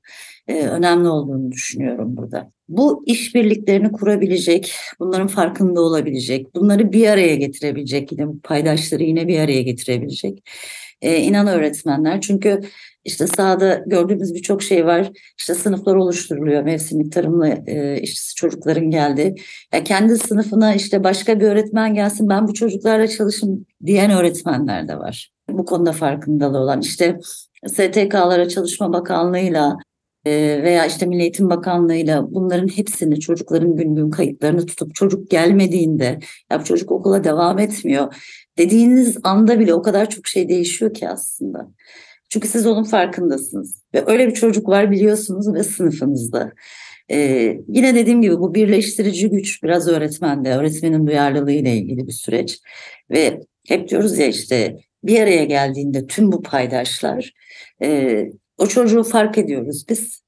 e, 0.48 0.54
önemli 0.54 1.08
olduğunu 1.08 1.52
düşünüyorum 1.52 2.16
burada. 2.16 2.52
Bu 2.68 3.04
işbirliklerini 3.06 3.92
kurabilecek, 3.92 4.74
bunların 5.00 5.26
farkında 5.26 5.80
olabilecek, 5.80 6.54
bunları 6.54 6.92
bir 6.92 7.06
araya 7.06 7.36
getirebilecek, 7.36 8.12
yine 8.12 8.26
paydaşları 8.42 9.02
yine 9.02 9.28
bir 9.28 9.38
araya 9.38 9.62
getirebilecek 9.62 10.42
e, 11.02 11.16
inan 11.16 11.46
öğretmenler. 11.46 12.20
Çünkü 12.20 12.60
işte 13.04 13.26
sahada 13.26 13.82
gördüğümüz 13.86 14.34
birçok 14.34 14.62
şey 14.62 14.86
var. 14.86 15.10
İşte 15.38 15.54
sınıflar 15.54 15.94
oluşturuluyor. 15.94 16.62
Mevsimlik 16.62 17.12
tarımla 17.12 17.48
e, 17.48 18.00
işçisi 18.00 18.34
çocukların 18.34 18.90
geldi. 18.90 19.34
Ya 19.72 19.84
kendi 19.84 20.16
sınıfına 20.16 20.74
işte 20.74 21.04
başka 21.04 21.40
bir 21.40 21.44
öğretmen 21.44 21.94
gelsin 21.94 22.28
ben 22.28 22.48
bu 22.48 22.54
çocuklarla 22.54 23.08
çalışım 23.08 23.66
diyen 23.86 24.10
öğretmenler 24.10 24.88
de 24.88 24.98
var. 24.98 25.32
Bu 25.50 25.64
konuda 25.64 25.92
farkındalığı 25.92 26.58
olan 26.58 26.80
işte 26.80 27.18
STK'lara 27.66 28.48
Çalışma 28.48 28.92
Bakanlığı'yla 28.92 29.76
e, 30.24 30.30
veya 30.62 30.86
işte 30.86 31.06
Milli 31.06 31.22
Eğitim 31.22 31.50
Bakanlığı'yla 31.50 32.34
bunların 32.34 32.68
hepsini 32.68 33.20
çocukların 33.20 33.76
gün 33.76 33.94
gün 33.94 34.10
kayıtlarını 34.10 34.66
tutup 34.66 34.94
çocuk 34.94 35.30
gelmediğinde 35.30 36.18
ya 36.52 36.64
çocuk 36.64 36.92
okula 36.92 37.24
devam 37.24 37.58
etmiyor 37.58 38.14
dediğiniz 38.58 39.16
anda 39.22 39.60
bile 39.60 39.74
o 39.74 39.82
kadar 39.82 40.10
çok 40.10 40.26
şey 40.26 40.48
değişiyor 40.48 40.94
ki 40.94 41.08
aslında. 41.08 41.68
Çünkü 42.32 42.48
siz 42.48 42.66
onun 42.66 42.84
farkındasınız. 42.84 43.82
Ve 43.94 44.04
öyle 44.06 44.26
bir 44.28 44.34
çocuk 44.34 44.68
var 44.68 44.90
biliyorsunuz 44.90 45.54
ve 45.54 45.62
sınıfınızda. 45.62 46.52
Ee, 47.10 47.56
yine 47.68 47.94
dediğim 47.94 48.22
gibi 48.22 48.38
bu 48.38 48.54
birleştirici 48.54 49.30
güç 49.30 49.62
biraz 49.62 49.88
öğretmende, 49.88 50.56
öğretmenin 50.56 51.06
duyarlılığı 51.06 51.52
ile 51.52 51.76
ilgili 51.76 52.06
bir 52.06 52.12
süreç. 52.12 52.60
Ve 53.10 53.40
hep 53.68 53.88
diyoruz 53.88 54.18
ya 54.18 54.26
işte 54.26 54.76
bir 55.04 55.20
araya 55.20 55.44
geldiğinde 55.44 56.06
tüm 56.06 56.32
bu 56.32 56.42
paydaşlar 56.42 57.32
e, 57.82 58.24
o 58.58 58.66
çocuğu 58.66 59.02
fark 59.02 59.38
ediyoruz 59.38 59.84
biz 59.88 60.22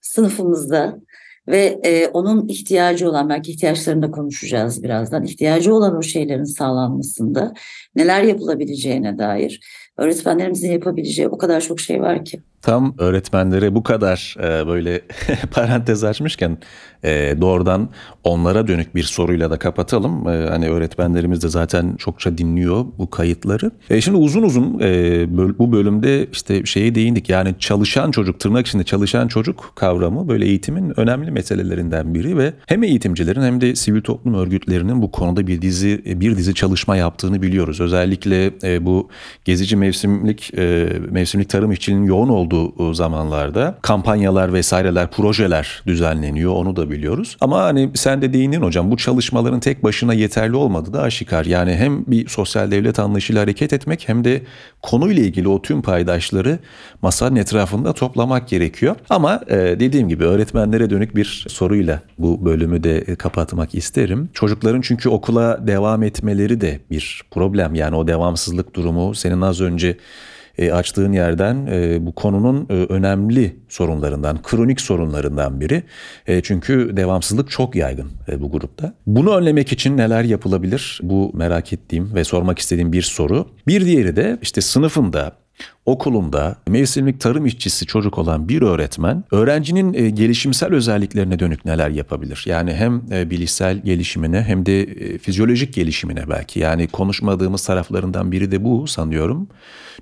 sınıfımızda 0.00 1.00
ve 1.48 1.80
e, 1.84 2.06
onun 2.06 2.48
ihtiyacı 2.48 3.08
olan 3.08 3.28
belki 3.28 3.50
ihtiyaçlarını 3.50 4.02
da 4.02 4.10
konuşacağız 4.10 4.82
birazdan 4.82 5.24
ihtiyacı 5.24 5.74
olan 5.74 5.96
o 5.96 6.02
şeylerin 6.02 6.44
sağlanmasında 6.44 7.54
neler 7.96 8.22
yapılabileceğine 8.22 9.18
dair 9.18 9.60
öğretmenlerimizin 9.98 10.72
yapabileceği 10.72 11.28
o 11.28 11.38
kadar 11.38 11.60
çok 11.60 11.80
şey 11.80 12.00
var 12.00 12.24
ki. 12.24 12.40
Tam 12.62 12.94
öğretmenlere 12.98 13.74
bu 13.74 13.82
kadar 13.82 14.36
e, 14.38 14.66
böyle 14.66 15.00
parantez 15.50 16.04
açmışken 16.04 16.58
e, 17.04 17.34
doğrudan 17.40 17.88
onlara 18.24 18.68
dönük 18.68 18.94
bir 18.94 19.02
soruyla 19.02 19.50
da 19.50 19.58
kapatalım. 19.58 20.28
E, 20.28 20.46
hani 20.48 20.68
öğretmenlerimiz 20.68 21.42
de 21.42 21.48
zaten 21.48 21.96
çokça 21.96 22.38
dinliyor 22.38 22.84
bu 22.98 23.10
kayıtları. 23.10 23.70
E, 23.90 24.00
şimdi 24.00 24.18
uzun 24.18 24.42
uzun 24.42 24.80
e, 24.82 25.26
bu 25.58 25.72
bölümde 25.72 26.26
işte 26.32 26.64
şeye 26.64 26.94
değindik. 26.94 27.28
Yani 27.28 27.54
çalışan 27.58 28.10
çocuk, 28.10 28.40
tırnak 28.40 28.66
içinde 28.66 28.84
çalışan 28.84 29.28
çocuk 29.28 29.72
kavramı 29.74 30.28
böyle 30.28 30.46
eğitimin 30.46 31.00
önemli 31.00 31.30
meselelerinden 31.38 32.14
biri 32.14 32.38
ve 32.38 32.52
hem 32.66 32.82
eğitimcilerin 32.82 33.42
hem 33.42 33.60
de 33.60 33.76
sivil 33.76 34.00
toplum 34.00 34.34
örgütlerinin 34.34 35.02
bu 35.02 35.10
konuda 35.10 35.46
bir 35.46 35.62
dizi 35.62 36.02
bir 36.20 36.36
dizi 36.36 36.54
çalışma 36.54 36.96
yaptığını 36.96 37.42
biliyoruz. 37.42 37.80
Özellikle 37.80 38.50
e, 38.62 38.86
bu 38.86 39.08
gezici 39.44 39.76
mevsimlik 39.76 40.54
e, 40.58 40.88
mevsimlik 41.10 41.48
tarım 41.48 41.72
işçiliğinin 41.72 42.06
yoğun 42.06 42.28
olduğu 42.28 42.94
zamanlarda 42.94 43.78
kampanyalar 43.82 44.52
vesaireler, 44.52 45.10
projeler 45.10 45.82
düzenleniyor. 45.86 46.52
Onu 46.52 46.76
da 46.76 46.90
biliyoruz. 46.90 47.36
Ama 47.40 47.62
hani 47.62 47.90
sen 47.94 48.22
de 48.22 48.32
değindin 48.32 48.62
hocam 48.62 48.90
bu 48.90 48.96
çalışmaların 48.96 49.60
tek 49.60 49.84
başına 49.84 50.14
yeterli 50.14 50.56
olmadığı 50.56 50.92
da 50.92 51.02
aşikar. 51.02 51.44
Yani 51.44 51.74
hem 51.74 52.06
bir 52.06 52.28
sosyal 52.28 52.70
devlet 52.70 52.98
anlayışıyla 52.98 53.42
hareket 53.42 53.72
etmek 53.72 54.08
hem 54.08 54.24
de 54.24 54.42
konuyla 54.82 55.22
ilgili 55.22 55.48
o 55.48 55.62
tüm 55.62 55.82
paydaşları 55.82 56.58
masanın 57.02 57.36
etrafında 57.36 57.92
toplamak 57.92 58.48
gerekiyor. 58.48 58.96
Ama 59.10 59.40
e, 59.48 59.56
dediğim 59.56 60.08
gibi 60.08 60.24
öğretmenlere 60.24 60.90
dönük 60.90 61.16
bir 61.16 61.27
soruyla 61.48 62.02
bu 62.18 62.44
bölümü 62.44 62.84
de 62.84 63.14
kapatmak 63.14 63.74
isterim. 63.74 64.28
Çocukların 64.32 64.80
çünkü 64.80 65.08
okula 65.08 65.66
devam 65.66 66.02
etmeleri 66.02 66.60
de 66.60 66.80
bir 66.90 67.22
problem. 67.30 67.74
Yani 67.74 67.96
o 67.96 68.08
devamsızlık 68.08 68.74
durumu 68.74 69.14
senin 69.14 69.40
az 69.40 69.60
önce 69.60 69.96
e, 70.58 70.72
açtığın 70.72 71.12
yerden 71.12 71.66
e, 71.70 72.06
bu 72.06 72.12
konunun 72.12 72.66
e, 72.70 72.72
önemli 72.72 73.56
sorunlarından, 73.68 74.42
kronik 74.42 74.80
sorunlarından 74.80 75.60
biri. 75.60 75.82
E, 76.26 76.40
çünkü 76.42 76.96
devamsızlık 76.96 77.50
çok 77.50 77.76
yaygın 77.76 78.10
e, 78.28 78.40
bu 78.40 78.50
grupta. 78.50 78.94
Bunu 79.06 79.36
önlemek 79.36 79.72
için 79.72 79.96
neler 79.96 80.24
yapılabilir? 80.24 81.00
Bu 81.02 81.30
merak 81.34 81.72
ettiğim 81.72 82.14
ve 82.14 82.24
sormak 82.24 82.58
istediğim 82.58 82.92
bir 82.92 83.02
soru. 83.02 83.48
Bir 83.66 83.86
diğeri 83.86 84.16
de 84.16 84.38
işte 84.42 84.60
sınıfında 84.60 85.32
Okulunda 85.86 86.56
mevsimlik 86.68 87.20
tarım 87.20 87.46
işçisi 87.46 87.86
çocuk 87.86 88.18
olan 88.18 88.48
bir 88.48 88.62
öğretmen 88.62 89.24
öğrencinin 89.30 89.94
e, 89.94 90.10
gelişimsel 90.10 90.74
özelliklerine 90.74 91.38
dönük 91.38 91.64
neler 91.64 91.90
yapabilir? 91.90 92.44
Yani 92.46 92.74
hem 92.74 93.02
e, 93.12 93.30
bilişsel 93.30 93.78
gelişimine 93.78 94.42
hem 94.42 94.66
de 94.66 94.82
e, 94.82 95.18
fizyolojik 95.18 95.74
gelişimine 95.74 96.28
belki. 96.28 96.60
Yani 96.60 96.88
konuşmadığımız 96.88 97.66
taraflarından 97.66 98.32
biri 98.32 98.50
de 98.50 98.64
bu 98.64 98.86
sanıyorum. 98.86 99.48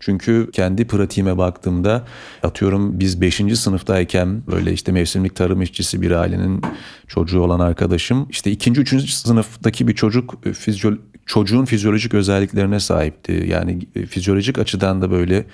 Çünkü 0.01 0.51
kendi 0.53 0.87
pratiğime 0.87 1.39
baktığımda 1.39 2.05
atıyorum 2.43 3.01
biz 3.01 3.21
5. 3.21 3.43
sınıftayken 3.55 4.43
böyle 4.47 4.73
işte 4.73 4.93
mevsimlik 4.93 5.37
tarım 5.37 5.63
işçisi 5.63 6.03
bir 6.03 6.11
ailenin 6.11 6.63
çocuğu 7.07 7.41
olan 7.41 7.61
arkadaşım 7.61 8.27
işte 8.31 8.51
2. 8.51 8.71
3. 8.71 9.11
sınıftaki 9.11 9.89
bir 9.89 9.95
çocuk 9.95 10.45
fizyo 10.55 10.93
çocuğun 11.27 11.65
fizyolojik 11.65 12.15
özelliklerine 12.15 12.81
sahipti. 12.81 13.47
Yani 13.49 13.79
fizyolojik 14.09 14.59
açıdan 14.59 15.03
da 15.03 15.11
böyle 15.11 15.45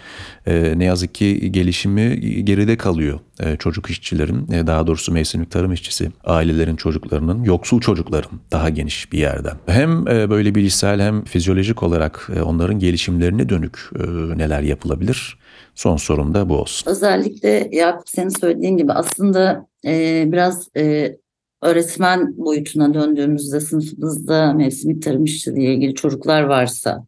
e, 0.47 0.79
ne 0.79 0.85
yazık 0.85 1.15
ki 1.15 1.53
gelişimi 1.53 2.21
geride 2.45 2.77
kalıyor 2.77 3.21
e, 3.41 3.57
çocuk 3.57 3.91
işçilerin 3.91 4.53
e, 4.53 4.67
daha 4.67 4.87
doğrusu 4.87 5.13
mevsimlik 5.13 5.51
tarım 5.51 5.73
işçisi 5.73 6.11
ailelerin 6.25 6.77
çocuklarının 6.77 7.45
yoksul 7.45 7.81
çocukların 7.81 8.41
daha 8.53 8.69
geniş 8.69 9.13
bir 9.13 9.19
yerden. 9.19 9.57
Hem 9.67 10.09
e, 10.09 10.31
böyle 10.31 10.55
bilişsel 10.55 11.01
hem 11.01 11.25
fizyolojik 11.25 11.83
olarak 11.83 12.31
e, 12.37 12.43
onların 12.43 12.79
gelişimlerine 12.79 13.49
dönük 13.49 13.79
e, 13.97 14.03
neler 14.39 14.63
yapılabilir? 14.63 15.39
Son 15.75 15.97
sorum 15.97 16.35
da 16.35 16.49
bu 16.49 16.57
olsun. 16.57 16.91
Özellikle 16.91 17.69
Yakup 17.73 18.09
senin 18.09 18.29
söylediğin 18.29 18.77
gibi 18.77 18.93
aslında 18.93 19.67
e, 19.87 20.25
biraz 20.33 20.69
e, 20.77 21.17
öğretmen 21.63 22.37
boyutuna 22.37 22.95
döndüğümüzde 22.95 23.61
sınıfımızda 23.61 24.53
mevsimlik 24.53 25.03
tarım 25.03 25.25
işçiliği 25.25 25.77
ilgili 25.77 25.95
çocuklar 25.95 26.43
varsa 26.43 27.07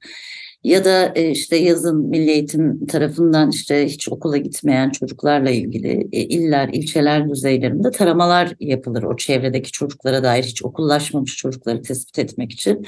ya 0.65 0.85
da 0.85 1.13
e, 1.15 1.31
işte 1.31 1.57
yazın 1.57 2.09
milli 2.09 2.31
eğitim 2.31 2.87
tarafından 2.87 3.51
işte 3.51 3.87
hiç 3.87 4.09
okula 4.09 4.37
gitmeyen 4.37 4.91
çocuklarla 4.91 5.51
ilgili 5.51 6.09
e, 6.13 6.21
iller, 6.21 6.69
ilçeler 6.73 7.31
düzeylerinde 7.31 7.91
taramalar 7.91 8.55
yapılır 8.61 9.03
o 9.03 9.17
çevredeki 9.17 9.73
çocuklara 9.73 10.23
dair 10.23 10.45
hiç 10.45 10.65
okullaşmamış 10.65 11.37
çocukları 11.37 11.83
tespit 11.83 12.19
etmek 12.19 12.53
için. 12.53 12.87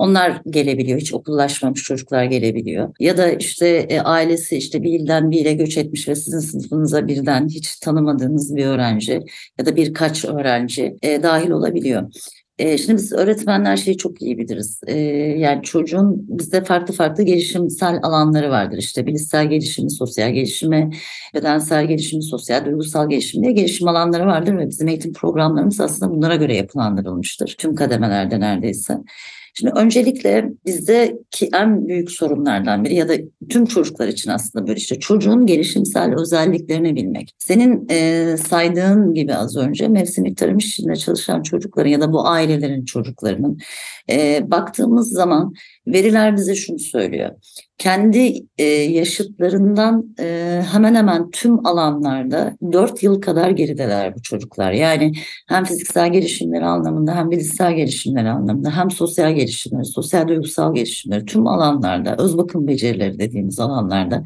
Onlar 0.00 0.42
gelebiliyor. 0.50 1.00
Hiç 1.00 1.14
okullaşmamış 1.14 1.82
çocuklar 1.82 2.24
gelebiliyor. 2.24 2.94
Ya 3.00 3.16
da 3.16 3.30
işte 3.30 3.68
e, 3.68 4.00
ailesi 4.00 4.56
işte 4.56 4.82
bir 4.82 5.00
ilden 5.00 5.30
bir 5.30 5.40
ile 5.40 5.52
göç 5.52 5.76
etmiş 5.76 6.08
ve 6.08 6.14
sizin 6.14 6.38
sınıfınıza 6.38 7.08
birden 7.08 7.48
hiç 7.48 7.76
tanımadığınız 7.76 8.56
bir 8.56 8.66
öğrenci 8.66 9.20
ya 9.58 9.66
da 9.66 9.76
birkaç 9.76 10.24
öğrenci 10.24 10.96
e, 11.02 11.22
dahil 11.22 11.50
olabiliyor. 11.50 12.02
E, 12.58 12.78
şimdi 12.78 12.96
biz 12.96 13.12
öğretmenler 13.12 13.76
şeyi 13.76 13.96
çok 13.96 14.22
iyi 14.22 14.38
biliriz. 14.38 14.80
E, 14.86 14.98
yani 15.38 15.62
çocuğun 15.62 16.26
bizde 16.28 16.64
farklı 16.64 16.94
farklı 16.94 17.22
gelişimsel 17.22 17.98
alanları 18.02 18.50
vardır. 18.50 18.78
İşte 18.78 19.06
bilişsel 19.06 19.50
gelişimi, 19.50 19.90
sosyal 19.90 20.30
gelişimi, 20.30 20.90
bedensel 21.34 21.86
gelişimi, 21.86 22.22
sosyal 22.22 22.64
duygusal 22.64 23.08
gelişimi 23.08 23.42
diye 23.44 23.52
gelişim 23.52 23.88
alanları 23.88 24.26
vardır 24.26 24.58
ve 24.58 24.68
bizim 24.68 24.88
eğitim 24.88 25.12
programlarımız 25.12 25.80
aslında 25.80 26.14
bunlara 26.14 26.36
göre 26.36 26.56
yapılandırılmıştır. 26.56 27.54
Tüm 27.58 27.74
kademelerde 27.74 28.40
neredeyse. 28.40 28.98
Şimdi 29.54 29.72
öncelikle 29.76 30.50
bizdeki 30.66 31.48
en 31.54 31.88
büyük 31.88 32.10
sorunlardan 32.10 32.84
biri 32.84 32.94
ya 32.94 33.08
da 33.08 33.14
tüm 33.48 33.66
çocuklar 33.66 34.08
için 34.08 34.30
aslında 34.30 34.66
böyle 34.66 34.78
işte 34.78 34.98
çocuğun 34.98 35.46
gelişimsel 35.46 36.14
özelliklerini 36.20 36.96
bilmek. 36.96 37.34
Senin 37.38 37.86
e, 37.90 38.36
saydığın 38.36 39.14
gibi 39.14 39.34
az 39.34 39.56
önce 39.56 39.88
mevsimlik 39.88 40.36
tarım 40.36 40.58
işinde 40.58 40.96
çalışan 40.96 41.42
çocukların 41.42 41.90
ya 41.90 42.00
da 42.00 42.12
bu 42.12 42.28
ailelerin 42.28 42.84
çocuklarının 42.84 43.58
e, 44.10 44.50
baktığımız 44.50 45.10
zaman 45.10 45.54
veriler 45.92 46.36
bize 46.36 46.54
şunu 46.54 46.78
söylüyor 46.78 47.30
kendi 47.80 48.34
e, 48.58 48.64
yaşıtlarından 48.64 50.14
e, 50.20 50.60
hemen 50.72 50.94
hemen 50.94 51.30
tüm 51.30 51.66
alanlarda 51.66 52.56
4 52.72 53.02
yıl 53.02 53.20
kadar 53.20 53.50
gerideler 53.50 54.14
bu 54.14 54.22
çocuklar. 54.22 54.72
Yani 54.72 55.12
hem 55.48 55.64
fiziksel 55.64 56.12
gelişimleri 56.12 56.64
anlamında 56.64 57.16
hem 57.16 57.30
bilişsel 57.30 57.74
gelişimleri 57.74 58.28
anlamında 58.28 58.76
hem 58.76 58.90
sosyal 58.90 59.32
gelişimleri, 59.32 59.84
sosyal 59.84 60.28
duygusal 60.28 60.74
gelişimleri 60.74 61.24
tüm 61.24 61.46
alanlarda, 61.46 62.16
öz 62.18 62.38
bakım 62.38 62.66
becerileri 62.66 63.18
dediğimiz 63.18 63.60
alanlarda 63.60 64.22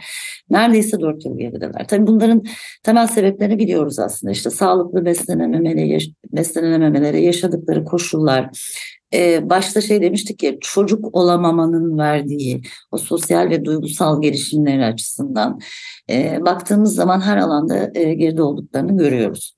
neredeyse 0.51 1.01
4 1.01 1.25
yıl 1.25 1.39
gerideler. 1.39 1.89
Tabii 1.89 2.07
bunların 2.07 2.43
temel 2.83 3.07
sebeplerini 3.07 3.59
biliyoruz 3.59 3.99
aslında. 3.99 4.33
İşte 4.33 4.51
sağlıklı 4.51 5.05
beslenememeleri, 5.05 5.99
beslenememeleri, 6.33 7.25
yaşadıkları 7.25 7.85
koşullar, 7.85 8.51
ee, 9.15 9.51
başta 9.51 9.81
şey 9.81 10.03
demiştik 10.03 10.43
ya 10.43 10.53
çocuk 10.61 11.17
olamamanın 11.17 11.99
verdiği 11.99 12.63
o 12.91 12.99
sosyal 12.99 13.51
ve 13.51 13.65
duygusal 13.65 14.23
gelişimleri 14.23 14.85
açısından 14.85 15.61
e, 16.11 16.39
baktığımız 16.41 16.95
zaman 16.95 17.21
her 17.21 17.37
alanda 17.37 17.91
e, 17.95 18.15
geride 18.15 18.43
olduklarını 18.43 18.97
görüyoruz. 18.97 19.55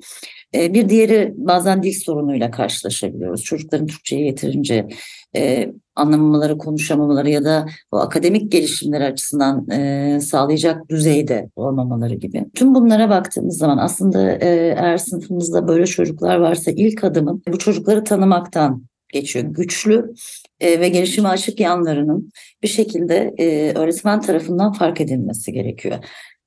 E, 0.55 0.75
bir 0.75 0.89
diğeri 0.89 1.35
bazen 1.37 1.83
dil 1.83 1.93
sorunuyla 1.93 2.51
karşılaşabiliyoruz. 2.51 3.43
Çocukların 3.43 3.87
Türkçeyi 3.87 4.27
yeterince 4.27 4.89
e, 5.37 5.73
anlamamaları, 5.97 6.59
konuşamamaları 6.59 7.31
ya 7.31 7.45
da 7.45 7.67
o 7.91 7.97
akademik 7.97 8.53
gelişimleri 8.53 9.05
açısından 9.05 9.71
e, 9.71 10.21
sağlayacak 10.21 10.89
düzeyde 10.89 11.51
olmamaları 11.57 12.15
gibi. 12.15 12.45
Tüm 12.55 12.75
bunlara 12.75 13.11
baktığımız 13.11 13.59
zaman 13.59 13.79
aslında 13.79 14.33
e, 14.33 14.49
eğer 14.79 14.99
sınıfımızda 14.99 15.69
böyle 15.69 15.87
çocuklar 15.87 16.37
varsa 16.37 16.71
ilk 16.71 17.05
adımın 17.05 17.43
bu 17.49 17.59
çocukları 17.59 18.05
tanımaktan 18.05 18.87
geçiyor. 19.13 19.45
Güçlü 19.45 20.15
e, 20.61 20.81
ve 20.81 20.89
gelişime 20.89 21.29
açık 21.29 21.61
yanlarının 21.61 22.31
bir 22.63 22.69
şekilde 22.69 23.35
e, 23.39 23.73
öğretmen 23.75 24.21
tarafından 24.21 24.73
fark 24.73 25.01
edilmesi 25.01 25.53
gerekiyor. 25.53 25.99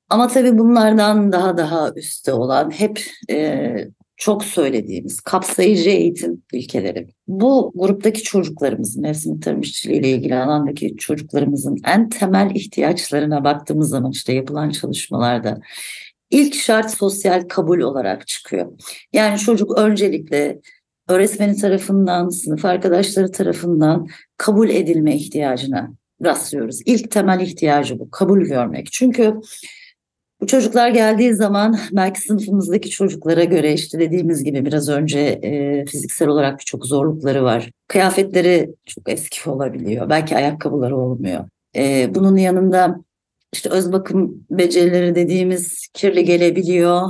Ama 0.10 0.28
tabii 0.28 0.58
bunlardan 0.58 1.32
daha 1.32 1.58
daha 1.58 1.92
üstte 1.96 2.34
olan 2.34 2.72
hep 2.72 3.02
e, 3.30 3.76
çok 4.18 4.44
söylediğimiz 4.44 5.22
kapsayıcı 5.22 5.90
eğitim 5.90 6.44
ilkeleri. 6.54 7.08
Bu 7.28 7.72
gruptaki 7.76 8.24
çocuklarımızın, 8.24 9.02
mevsim 9.02 9.40
tarım 9.40 9.62
işçiliği 9.62 10.00
ile 10.00 10.10
ilgili 10.10 10.36
alandaki 10.36 10.96
çocuklarımızın 10.98 11.78
en 11.86 12.10
temel 12.10 12.52
ihtiyaçlarına 12.56 13.44
baktığımız 13.44 13.90
zaman 13.90 14.12
işte 14.12 14.34
yapılan 14.34 14.70
çalışmalarda 14.70 15.60
ilk 16.30 16.56
şart 16.56 16.92
sosyal 16.92 17.48
kabul 17.48 17.80
olarak 17.80 18.28
çıkıyor. 18.28 18.72
Yani 19.14 19.40
çocuk 19.40 19.78
öncelikle 19.78 20.60
öğretmeni 21.10 21.56
tarafından, 21.56 22.30
sınıf 22.30 22.66
arkadaşları 22.66 23.32
tarafından 23.32 24.08
kabul 24.38 24.70
edilme 24.70 25.16
ihtiyacına 25.16 25.92
rastlıyoruz. 26.24 26.82
İlk 26.86 27.12
temel 27.12 27.40
ihtiyacı 27.40 28.00
bu, 28.00 28.12
kabul 28.12 28.42
görmek. 28.42 28.92
Çünkü 28.92 29.36
bu 30.42 30.48
çocuklar 30.48 30.90
geldiği 30.90 31.36
zaman 31.36 31.80
belki 31.92 32.22
sınıfımızdaki 32.22 32.90
çocuklara 32.90 33.44
göre 33.44 33.74
işte 33.74 34.00
dediğimiz 34.00 34.44
gibi 34.44 34.66
biraz 34.66 34.90
önce 34.90 35.20
e, 35.20 35.86
fiziksel 35.86 36.28
olarak 36.28 36.66
çok 36.66 36.86
zorlukları 36.86 37.44
var. 37.44 37.72
Kıyafetleri 37.88 38.70
çok 38.86 39.10
eski 39.10 39.50
olabiliyor. 39.50 40.10
Belki 40.10 40.36
ayakkabıları 40.36 40.98
olmuyor. 40.98 41.46
E, 41.76 42.16
bunun 42.16 42.38
yanında 42.38 42.96
işte 43.54 43.70
öz 43.70 43.92
bakım 43.92 44.46
becerileri 44.52 45.16
dediğimiz 45.16 45.88
kirli 45.94 46.26
gelebiliyor. 46.26 47.10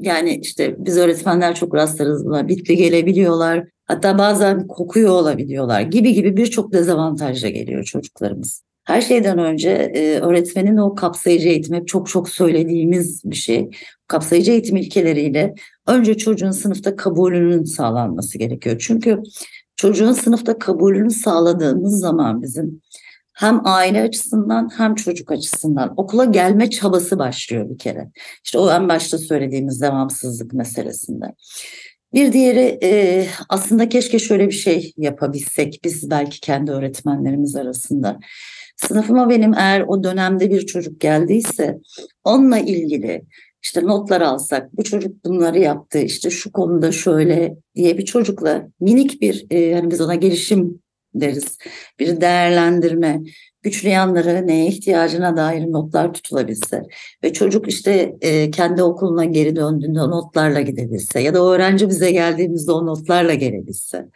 Yani 0.00 0.40
işte 0.42 0.76
biz 0.78 0.96
öğretmenler 0.98 1.54
çok 1.54 1.74
rastlarız 1.74 2.24
buna. 2.24 2.48
Bitli 2.48 2.76
gelebiliyorlar. 2.76 3.64
Hatta 3.84 4.18
bazen 4.18 4.66
kokuyor 4.66 5.10
olabiliyorlar 5.10 5.80
gibi 5.80 6.12
gibi 6.12 6.36
birçok 6.36 6.72
dezavantajla 6.72 7.48
geliyor 7.48 7.84
çocuklarımız. 7.84 8.62
Her 8.84 9.00
şeyden 9.00 9.38
önce 9.38 9.70
e, 9.70 10.20
öğretmenin 10.20 10.76
o 10.76 10.94
kapsayıcı 10.94 11.48
eğitim 11.48 11.74
hep 11.74 11.88
çok 11.88 12.08
çok 12.08 12.28
söylediğimiz 12.28 13.22
bir 13.24 13.36
şey. 13.36 13.70
Kapsayıcı 14.08 14.52
eğitim 14.52 14.76
ilkeleriyle 14.76 15.54
önce 15.86 16.16
çocuğun 16.16 16.50
sınıfta 16.50 16.96
kabulünün 16.96 17.64
sağlanması 17.64 18.38
gerekiyor. 18.38 18.76
Çünkü 18.78 19.22
çocuğun 19.76 20.12
sınıfta 20.12 20.58
kabulünü 20.58 21.10
sağladığımız 21.10 22.00
zaman 22.00 22.42
bizim 22.42 22.80
hem 23.36 23.60
aile 23.64 24.02
açısından 24.02 24.70
hem 24.76 24.94
çocuk 24.94 25.30
açısından 25.30 25.94
okula 25.96 26.24
gelme 26.24 26.70
çabası 26.70 27.18
başlıyor 27.18 27.70
bir 27.70 27.78
kere. 27.78 28.10
İşte 28.44 28.58
o 28.58 28.70
en 28.70 28.88
başta 28.88 29.18
söylediğimiz 29.18 29.80
devamsızlık 29.80 30.52
meselesinde. 30.52 31.34
Bir 32.14 32.32
diğeri 32.32 32.78
e, 32.82 33.26
aslında 33.48 33.88
keşke 33.88 34.18
şöyle 34.18 34.46
bir 34.46 34.52
şey 34.52 34.92
yapabilsek 34.96 35.80
biz 35.84 36.10
belki 36.10 36.40
kendi 36.40 36.70
öğretmenlerimiz 36.70 37.56
arasında. 37.56 38.18
Sınıfıma 38.76 39.30
benim 39.30 39.54
eğer 39.54 39.80
o 39.80 40.04
dönemde 40.04 40.50
bir 40.50 40.66
çocuk 40.66 41.00
geldiyse 41.00 41.78
onunla 42.24 42.58
ilgili 42.58 43.22
işte 43.62 43.84
notlar 43.84 44.20
alsak 44.20 44.76
bu 44.76 44.84
çocuk 44.84 45.24
bunları 45.24 45.58
yaptı 45.58 45.98
işte 45.98 46.30
şu 46.30 46.52
konuda 46.52 46.92
şöyle 46.92 47.56
diye 47.74 47.98
bir 47.98 48.04
çocukla 48.04 48.68
minik 48.80 49.20
bir 49.20 49.46
e, 49.50 49.74
hani 49.74 49.90
biz 49.90 50.00
ona 50.00 50.14
gelişim 50.14 50.80
deriz. 51.20 51.58
Bir 52.00 52.20
değerlendirme, 52.20 53.20
güçlü 53.62 53.88
yanları 53.88 54.46
neye 54.46 54.66
ihtiyacına 54.66 55.36
dair 55.36 55.62
notlar 55.62 56.12
tutulabilse 56.12 56.82
ve 57.24 57.32
çocuk 57.32 57.68
işte 57.68 58.16
e, 58.20 58.50
kendi 58.50 58.82
okuluna 58.82 59.24
geri 59.24 59.56
döndüğünde 59.56 60.00
o 60.00 60.10
notlarla 60.10 60.60
gidebilse 60.60 61.20
ya 61.20 61.34
da 61.34 61.44
öğrenci 61.44 61.88
bize 61.88 62.10
geldiğimizde 62.10 62.72
o 62.72 62.86
notlarla 62.86 63.34
gelebilse 63.34 64.08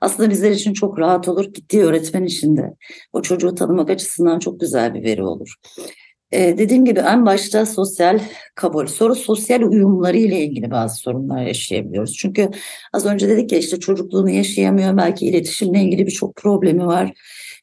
aslında 0.00 0.30
bizler 0.30 0.50
için 0.50 0.72
çok 0.72 0.98
rahat 0.98 1.28
olur. 1.28 1.44
Gittiği 1.44 1.82
öğretmen 1.82 2.24
işinde 2.24 2.74
o 3.12 3.22
çocuğu 3.22 3.54
tanımak 3.54 3.90
açısından 3.90 4.38
çok 4.38 4.60
güzel 4.60 4.94
bir 4.94 5.02
veri 5.02 5.22
olur. 5.24 5.54
Ee, 6.32 6.58
dediğim 6.58 6.84
gibi 6.84 7.00
en 7.00 7.26
başta 7.26 7.66
sosyal 7.66 8.20
kabul, 8.54 8.86
sonra 8.86 9.14
sosyal 9.14 9.62
uyumları 9.62 10.16
ile 10.16 10.40
ilgili 10.40 10.70
bazı 10.70 10.96
sorunlar 10.96 11.42
yaşayabiliyoruz. 11.42 12.16
Çünkü 12.16 12.50
az 12.92 13.06
önce 13.06 13.28
dedik 13.28 13.52
ya 13.52 13.58
işte 13.58 13.80
çocukluğunu 13.80 14.30
yaşayamıyor, 14.30 14.96
belki 14.96 15.26
iletişimle 15.26 15.82
ilgili 15.82 16.06
birçok 16.06 16.36
problemi 16.36 16.86
var. 16.86 17.12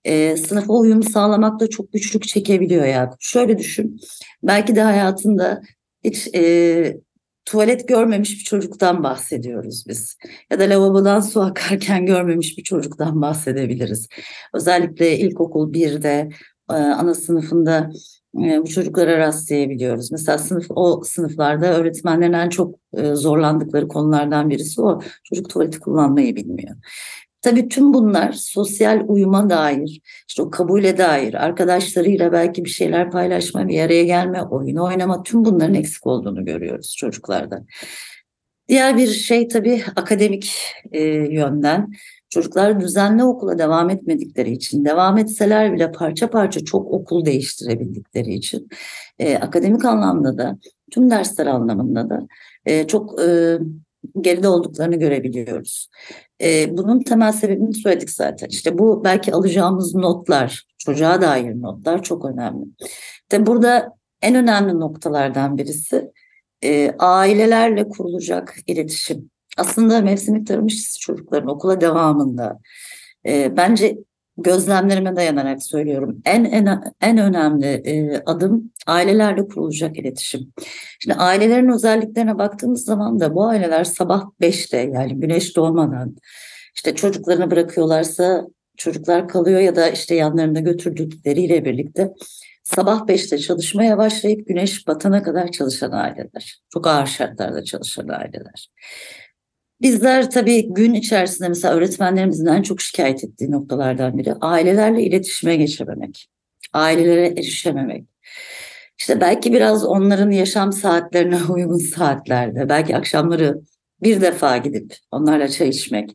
Ee, 0.05 0.37
sınıfa 0.37 0.73
uyum 0.73 1.03
sağlamakta 1.03 1.67
çok 1.69 1.93
güçlük 1.93 2.27
çekebiliyor 2.27 2.85
Yakup. 2.85 3.21
Şöyle 3.21 3.57
düşün, 3.57 3.99
belki 4.43 4.75
de 4.75 4.81
hayatında 4.81 5.61
hiç 6.03 6.27
e, 6.35 6.97
tuvalet 7.45 7.87
görmemiş 7.87 8.31
bir 8.31 8.43
çocuktan 8.43 9.03
bahsediyoruz 9.03 9.83
biz. 9.87 10.17
Ya 10.51 10.59
da 10.59 10.63
lavabodan 10.63 11.19
su 11.19 11.41
akarken 11.41 12.05
görmemiş 12.05 12.57
bir 12.57 12.63
çocuktan 12.63 13.21
bahsedebiliriz. 13.21 14.07
Özellikle 14.53 15.17
ilkokul 15.17 15.73
1'de, 15.73 16.29
e, 16.69 16.73
ana 16.73 17.13
sınıfında 17.13 17.91
bu 18.33 18.67
çocuklara 18.67 19.17
rastlayabiliyoruz. 19.17 20.11
Mesela 20.11 20.37
sınıf 20.37 20.65
o 20.69 21.01
sınıflarda 21.03 21.73
öğretmenlerin 21.77 22.33
en 22.33 22.49
çok 22.49 22.75
e, 22.93 23.15
zorlandıkları 23.15 23.87
konulardan 23.87 24.49
birisi 24.49 24.81
o. 24.81 25.01
Çocuk 25.23 25.49
tuvaleti 25.49 25.79
kullanmayı 25.79 26.35
bilmiyor. 26.35 26.75
Tabii 27.41 27.69
tüm 27.69 27.93
bunlar 27.93 28.31
sosyal 28.31 29.03
uyuma 29.07 29.49
dair, 29.49 30.01
işte 30.27 30.41
o 30.41 30.51
kabule 30.51 30.97
dair, 30.97 31.33
arkadaşlarıyla 31.33 32.31
belki 32.31 32.65
bir 32.65 32.69
şeyler 32.69 33.11
paylaşma, 33.11 33.67
bir 33.67 33.79
araya 33.79 34.03
gelme, 34.03 34.43
oyun 34.43 34.77
oynama, 34.77 35.23
tüm 35.23 35.45
bunların 35.45 35.75
eksik 35.75 36.07
olduğunu 36.07 36.45
görüyoruz 36.45 36.95
çocuklarda. 36.97 37.65
Diğer 38.67 38.97
bir 38.97 39.07
şey 39.07 39.47
tabii 39.47 39.83
akademik 39.95 40.53
e, 40.91 41.03
yönden. 41.29 41.91
Çocuklar 42.33 42.79
düzenli 42.79 43.23
okula 43.23 43.57
devam 43.57 43.89
etmedikleri 43.89 44.51
için, 44.51 44.85
devam 44.85 45.17
etseler 45.17 45.73
bile 45.73 45.91
parça 45.91 46.29
parça 46.29 46.65
çok 46.65 46.91
okul 46.91 47.25
değiştirebildikleri 47.25 48.33
için, 48.33 48.69
e, 49.19 49.35
akademik 49.37 49.85
anlamda 49.85 50.37
da, 50.37 50.57
tüm 50.91 51.09
dersler 51.09 51.45
anlamında 51.45 52.09
da 52.09 52.27
e, 52.65 52.87
çok 52.87 53.21
e, 53.21 53.57
geride 54.21 54.47
olduklarını 54.47 54.95
görebiliyoruz. 54.95 55.89
E, 56.41 56.77
bunun 56.77 56.99
temel 56.99 57.31
sebebini 57.31 57.73
söyledik 57.73 58.09
zaten. 58.09 58.47
İşte 58.47 58.77
bu 58.77 59.03
belki 59.03 59.33
alacağımız 59.33 59.95
notlar, 59.95 60.63
çocuğa 60.77 61.21
dair 61.21 61.61
notlar 61.61 62.03
çok 62.03 62.25
önemli. 62.25 62.65
Tabi 63.29 63.45
burada 63.45 63.89
en 64.21 64.35
önemli 64.35 64.79
noktalardan 64.79 65.57
birisi 65.57 66.11
e, 66.63 66.95
ailelerle 66.99 67.89
kurulacak 67.89 68.55
iletişim. 68.67 69.32
Aslında 69.57 70.01
mevsimlik 70.01 70.47
tarım 70.47 70.67
işçisi 70.67 70.99
çocukların 70.99 71.49
okula 71.49 71.81
devamında 71.81 72.59
e, 73.25 73.57
bence 73.57 73.97
gözlemlerime 74.37 75.15
dayanarak 75.15 75.63
söylüyorum. 75.63 76.21
En 76.25 76.43
en 76.43 76.83
en 77.01 77.17
önemli 77.17 77.65
e, 77.65 78.23
adım 78.25 78.71
ailelerle 78.87 79.47
kurulacak 79.47 79.97
iletişim. 79.97 80.53
Şimdi 80.99 81.15
ailelerin 81.15 81.73
özelliklerine 81.73 82.37
baktığımız 82.37 82.85
zaman 82.85 83.19
da 83.19 83.35
bu 83.35 83.45
aileler 83.45 83.83
sabah 83.83 84.23
5'te 84.41 84.77
yani 84.77 85.19
güneş 85.19 85.55
doğmadan 85.55 86.15
işte 86.75 86.95
çocuklarını 86.95 87.51
bırakıyorlarsa 87.51 88.47
çocuklar 88.77 89.27
kalıyor 89.27 89.59
ya 89.59 89.75
da 89.75 89.89
işte 89.89 90.15
yanlarında 90.15 90.59
götürdükleriyle 90.59 91.65
birlikte 91.65 92.13
sabah 92.63 92.99
5'te 93.07 93.37
çalışmaya 93.37 93.97
başlayıp 93.97 94.47
güneş 94.47 94.87
batana 94.87 95.23
kadar 95.23 95.51
çalışan 95.51 95.91
aileler. 95.91 96.61
Çok 96.73 96.87
ağır 96.87 97.05
şartlarda 97.05 97.63
çalışan 97.63 98.07
aileler. 98.07 98.69
Bizler 99.83 100.31
tabii 100.31 100.73
gün 100.73 100.93
içerisinde 100.93 101.49
mesela 101.49 101.73
öğretmenlerimizin 101.73 102.45
en 102.45 102.61
çok 102.61 102.81
şikayet 102.81 103.23
ettiği 103.23 103.51
noktalardan 103.51 104.17
biri 104.17 104.33
ailelerle 104.33 105.03
iletişime 105.03 105.55
geçememek, 105.55 106.27
ailelere 106.73 107.27
erişememek. 107.27 108.05
İşte 108.99 109.21
belki 109.21 109.53
biraz 109.53 109.85
onların 109.85 110.31
yaşam 110.31 110.73
saatlerine 110.73 111.37
uygun 111.49 111.77
saatlerde, 111.77 112.69
belki 112.69 112.97
akşamları 112.97 113.61
bir 114.03 114.21
defa 114.21 114.57
gidip 114.57 114.95
onlarla 115.11 115.47
çay 115.47 115.69
içmek, 115.69 116.11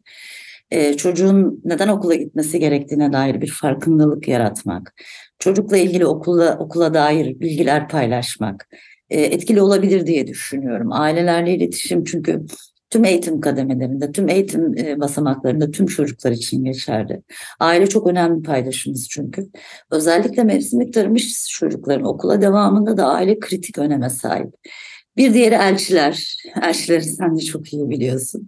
çocuğun 0.96 1.60
neden 1.64 1.88
okula 1.88 2.14
gitmesi 2.14 2.60
gerektiğine 2.60 3.12
dair 3.12 3.40
bir 3.40 3.50
farkındalık 3.50 4.28
yaratmak, 4.28 4.94
çocukla 5.38 5.76
ilgili 5.76 6.06
okula, 6.06 6.58
okula 6.58 6.94
dair 6.94 7.40
bilgiler 7.40 7.88
paylaşmak 7.88 8.68
etkili 9.10 9.62
olabilir 9.62 10.06
diye 10.06 10.26
düşünüyorum. 10.26 10.92
Ailelerle 10.92 11.54
iletişim 11.54 12.04
çünkü 12.04 12.46
tüm 12.90 13.04
eğitim 13.04 13.40
kademelerinde, 13.40 14.12
tüm 14.12 14.28
eğitim 14.28 14.74
basamaklarında 15.00 15.70
tüm 15.70 15.86
çocuklar 15.86 16.30
için 16.30 16.64
geçerli. 16.64 17.22
Aile 17.60 17.86
çok 17.86 18.06
önemli 18.06 18.42
paydaşımız 18.42 19.08
çünkü. 19.08 19.48
Özellikle 19.90 20.44
mevsimlik 20.44 20.94
tarım 20.94 21.14
işçisi 21.14 21.48
çocukların 21.50 22.06
okula 22.06 22.42
devamında 22.42 22.96
da 22.96 23.06
aile 23.06 23.38
kritik 23.38 23.78
öneme 23.78 24.10
sahip. 24.10 24.48
Bir 25.16 25.34
diğeri 25.34 25.54
elçiler. 25.54 26.36
Elçileri 26.62 27.02
sen 27.02 27.36
de 27.36 27.40
çok 27.40 27.72
iyi 27.72 27.88
biliyorsun. 27.88 28.46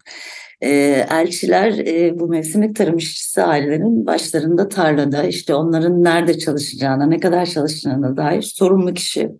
elçiler 0.61 1.74
bu 2.20 2.29
mevsimlik 2.29 2.76
tarım 2.76 2.96
işçisi 2.96 3.42
ailelerin 3.42 4.07
başlarında 4.07 4.68
tarlada 4.68 5.24
işte 5.24 5.55
onların 5.55 6.05
nerede 6.05 6.38
çalışacağına, 6.38 7.07
ne 7.07 7.20
kadar 7.20 7.46
çalışacağına 7.46 8.16
dair 8.16 8.42
sorumlu 8.42 8.94
kişi. 8.94 9.31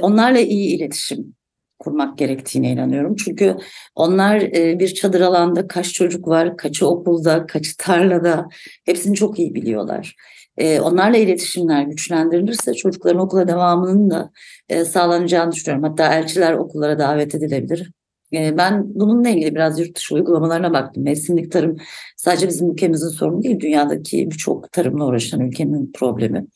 onlarla 0.00 0.38
iyi 0.38 0.76
iletişim 0.76 1.34
kurmak 1.80 2.18
gerektiğine 2.18 2.70
inanıyorum. 2.70 3.16
Çünkü 3.16 3.56
onlar 3.94 4.36
e, 4.36 4.78
bir 4.78 4.94
çadır 4.94 5.20
alanda 5.20 5.68
kaç 5.68 5.92
çocuk 5.92 6.28
var, 6.28 6.56
kaçı 6.56 6.86
okulda, 6.86 7.46
kaçı 7.46 7.76
tarlada 7.76 8.48
hepsini 8.84 9.16
çok 9.16 9.38
iyi 9.38 9.54
biliyorlar. 9.54 10.16
E, 10.56 10.80
onlarla 10.80 11.16
iletişimler 11.16 11.82
güçlendirilirse 11.82 12.74
çocukların 12.74 13.20
okula 13.20 13.48
devamının 13.48 14.10
da 14.10 14.30
e, 14.68 14.84
sağlanacağını 14.84 15.52
düşünüyorum. 15.52 15.88
Hatta 15.88 16.14
elçiler 16.14 16.52
okullara 16.52 16.98
davet 16.98 17.34
edilebilir. 17.34 17.90
Ben 18.32 18.84
bununla 18.94 19.28
ilgili 19.28 19.54
biraz 19.54 19.80
yurt 19.80 19.96
dışı 19.96 20.14
uygulamalarına 20.14 20.72
baktım. 20.72 21.02
Mevsimlik 21.02 21.52
tarım 21.52 21.76
sadece 22.16 22.48
bizim 22.48 22.70
ülkemizin 22.70 23.08
sorunu 23.08 23.42
değil, 23.42 23.60
dünyadaki 23.60 24.30
birçok 24.30 24.72
tarımla 24.72 25.06
uğraşan 25.06 25.40
ülkenin 25.40 25.92
problemi. 25.92 26.46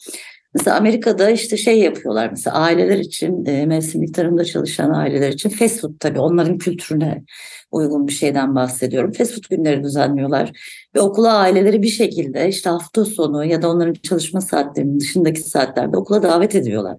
Mesela 0.54 0.76
Amerika'da 0.76 1.30
işte 1.30 1.56
şey 1.56 1.78
yapıyorlar 1.78 2.30
mesela 2.30 2.56
aileler 2.56 2.98
için 2.98 3.44
e, 3.44 3.66
mevsimlik 3.66 4.14
tarımda 4.14 4.44
çalışan 4.44 4.90
aileler 4.90 5.32
için 5.32 5.48
fast 5.48 5.80
food 5.80 5.92
tabii 6.00 6.20
onların 6.20 6.58
kültürüne 6.58 7.24
uygun 7.70 8.08
bir 8.08 8.12
şeyden 8.12 8.54
bahsediyorum. 8.54 9.12
Fast 9.12 9.32
food 9.32 9.44
günleri 9.50 9.82
düzenliyorlar 9.82 10.52
ve 10.94 11.00
okula 11.00 11.32
aileleri 11.32 11.82
bir 11.82 11.88
şekilde 11.88 12.48
işte 12.48 12.70
hafta 12.70 13.04
sonu 13.04 13.44
ya 13.44 13.62
da 13.62 13.70
onların 13.70 13.94
çalışma 13.94 14.40
saatlerinin 14.40 15.00
dışındaki 15.00 15.40
saatlerde 15.40 15.96
okula 15.96 16.22
davet 16.22 16.54
ediyorlar. 16.54 16.96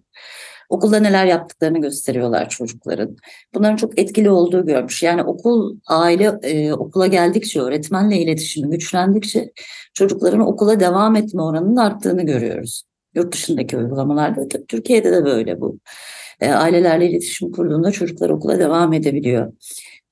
Okulda 0.69 0.99
neler 0.99 1.25
yaptıklarını 1.25 1.81
gösteriyorlar 1.81 2.49
çocukların. 2.49 3.17
Bunların 3.53 3.75
çok 3.75 3.99
etkili 3.99 4.29
olduğu 4.29 4.65
görmüş. 4.65 5.03
Yani 5.03 5.23
okul, 5.23 5.77
aile 5.87 6.39
e, 6.43 6.73
okula 6.73 7.07
geldikçe, 7.07 7.61
öğretmenle 7.61 8.17
iletişimi 8.17 8.69
güçlendikçe 8.69 9.51
çocukların 9.93 10.39
okula 10.39 10.79
devam 10.79 11.15
etme 11.15 11.41
oranının 11.41 11.75
arttığını 11.75 12.25
görüyoruz. 12.25 12.83
Yurt 13.15 13.33
dışındaki 13.33 13.77
uygulamalarda 13.77 14.65
Türkiye'de 14.67 15.11
de 15.11 15.25
böyle 15.25 15.61
bu. 15.61 15.79
E, 16.41 16.51
ailelerle 16.51 17.09
iletişim 17.09 17.51
kurduğunda 17.51 17.91
çocuklar 17.91 18.29
okula 18.29 18.59
devam 18.59 18.93
edebiliyor. 18.93 19.53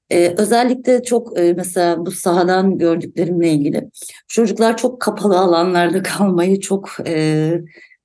E, 0.09 0.33
özellikle 0.37 1.03
çok 1.03 1.39
e, 1.39 1.53
mesela 1.53 2.05
bu 2.05 2.11
sahadan 2.11 2.77
gördüklerimle 2.77 3.49
ilgili 3.49 3.89
çocuklar 4.27 4.77
çok 4.77 5.01
kapalı 5.01 5.39
alanlarda 5.39 6.03
kalmayı 6.03 6.59
çok 6.59 6.89
e, 7.07 7.51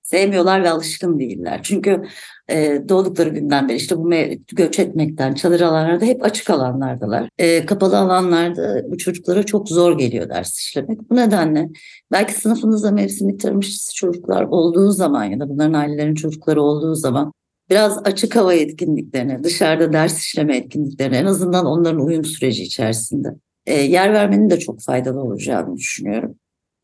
sevmiyorlar 0.02 0.62
ve 0.62 0.70
alışkın 0.70 1.18
değiller. 1.18 1.60
Çünkü 1.62 2.02
e, 2.50 2.82
doğdukları 2.88 3.28
günden 3.28 3.68
beri 3.68 3.76
işte 3.76 3.96
bu 3.98 4.10
göç 4.52 4.78
etmekten 4.78 5.34
çadır 5.34 5.60
alanlarda 5.60 6.04
hep 6.04 6.24
açık 6.24 6.50
alanlardalar. 6.50 7.28
E, 7.38 7.66
kapalı 7.66 7.98
alanlarda 7.98 8.82
bu 8.90 8.98
çocuklara 8.98 9.42
çok 9.42 9.68
zor 9.68 9.98
geliyor 9.98 10.28
ders 10.28 10.58
işlemek. 10.58 11.10
Bu 11.10 11.16
nedenle 11.16 11.68
belki 12.12 12.34
sınıfınızda 12.34 12.90
mevsimlik 12.90 13.40
tarım 13.40 13.60
çocuklar 13.94 14.42
olduğu 14.42 14.90
zaman 14.90 15.24
ya 15.24 15.40
da 15.40 15.48
bunların 15.48 15.72
ailelerin 15.72 16.14
çocukları 16.14 16.62
olduğu 16.62 16.94
zaman 16.94 17.32
biraz 17.70 17.98
açık 18.04 18.36
hava 18.36 18.54
etkinliklerine, 18.54 19.44
dışarıda 19.44 19.92
ders 19.92 20.18
işleme 20.18 20.56
etkinliklerine 20.56 21.16
en 21.16 21.24
azından 21.24 21.66
onların 21.66 22.06
uyum 22.06 22.24
süreci 22.24 22.62
içerisinde 22.62 23.28
e, 23.66 23.74
yer 23.74 24.12
vermenin 24.12 24.50
de 24.50 24.58
çok 24.58 24.82
faydalı 24.82 25.20
olacağını 25.20 25.76
düşünüyorum. 25.76 26.34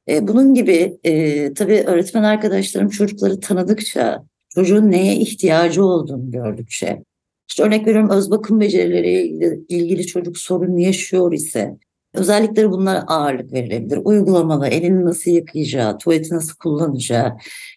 E, 0.09 0.29
bunun 0.29 0.55
gibi 0.55 0.99
e, 1.05 1.55
tabii 1.55 1.85
öğretmen 1.87 2.23
arkadaşlarım 2.23 2.89
çocukları 2.89 3.41
tanıdıkça, 3.41 4.25
çocuğun 4.55 4.91
neye 4.91 5.17
ihtiyacı 5.17 5.85
olduğunu 5.85 6.31
gördükçe, 6.31 7.03
işte 7.49 7.63
örnek 7.63 7.87
veriyorum 7.87 8.11
öz 8.11 8.31
bakım 8.31 8.61
becerileriyle 8.61 9.59
ilgili 9.69 10.07
çocuk 10.07 10.39
sorun 10.39 10.77
yaşıyor 10.77 11.33
ise 11.33 11.77
özellikleri 12.15 12.71
bunlara 12.71 13.03
ağırlık 13.07 13.53
verilebilir. 13.53 14.01
Uygulamalı, 14.05 14.69
elini 14.69 15.05
nasıl 15.05 15.31
yıkayacağı, 15.31 15.99
tuvaleti 15.99 16.35
nasıl 16.35 16.57
kullanacağı, 16.57 17.33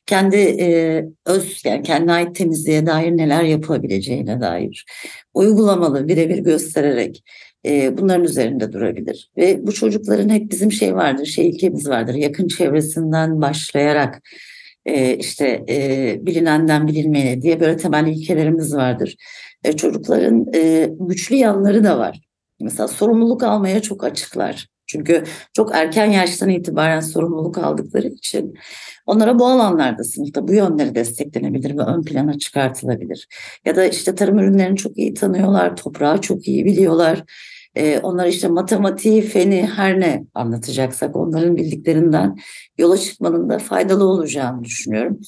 kendi 0.05 0.36
e, 0.36 1.05
öz 1.25 1.61
yani 1.65 1.84
kendine 1.84 2.11
ait 2.11 2.36
temizliğe 2.36 2.86
dair 2.86 3.11
neler 3.11 3.43
yapabileceğine 3.43 4.41
dair 4.41 4.86
uygulamalı 5.34 6.07
birebir 6.07 6.38
göstererek 6.38 7.23
e, 7.65 7.97
bunların 7.97 8.23
üzerinde 8.23 8.73
durabilir. 8.73 9.32
Ve 9.38 9.67
bu 9.67 9.73
çocukların 9.73 10.30
hep 10.30 10.51
bizim 10.51 10.71
şey 10.71 10.95
vardır, 10.95 11.25
şey 11.25 11.49
ilkemiz 11.49 11.89
vardır. 11.89 12.13
Yakın 12.13 12.47
çevresinden 12.47 13.41
başlayarak 13.41 14.21
e, 14.88 15.17
işte 15.17 15.65
e, 15.69 16.17
bilinenden 16.25 16.88
bilinmeyene 16.88 17.41
diye 17.41 17.59
böyle 17.59 17.77
temel 17.77 18.07
ilkelerimiz 18.07 18.75
vardır. 18.75 19.15
E, 19.63 19.73
çocukların 19.73 20.45
e, 20.55 20.89
güçlü 20.99 21.35
yanları 21.35 21.83
da 21.83 21.99
var. 21.99 22.19
Mesela 22.61 22.88
sorumluluk 22.88 23.43
almaya 23.43 23.81
çok 23.81 24.03
açıklar. 24.03 24.67
Çünkü 24.88 25.23
çok 25.53 25.75
erken 25.75 26.05
yaştan 26.05 26.49
itibaren 26.49 26.99
sorumluluk 26.99 27.57
aldıkları 27.57 28.07
için 28.07 28.53
onlara 29.05 29.39
bu 29.39 29.47
alanlarda 29.47 30.03
sınıfta 30.03 30.47
bu 30.47 30.53
yönleri 30.53 30.95
desteklenebilir 30.95 31.77
ve 31.77 31.81
ön 31.81 32.03
plana 32.03 32.38
çıkartılabilir. 32.38 33.27
Ya 33.65 33.75
da 33.75 33.85
işte 33.85 34.15
tarım 34.15 34.39
ürünlerini 34.39 34.77
çok 34.77 34.97
iyi 34.97 35.13
tanıyorlar, 35.13 35.75
toprağı 35.75 36.21
çok 36.21 36.47
iyi 36.47 36.65
biliyorlar. 36.65 37.23
Onlar 38.03 38.28
işte 38.28 38.47
matematiği, 38.47 39.21
feni 39.21 39.69
her 39.75 39.99
ne 39.99 40.25
anlatacaksak 40.34 41.15
onların 41.15 41.55
bildiklerinden 41.55 42.38
yola 42.78 42.97
çıkmanın 42.97 43.49
da 43.49 43.59
faydalı 43.59 44.03
olacağını 44.03 44.63
düşünüyorum. 44.63 45.19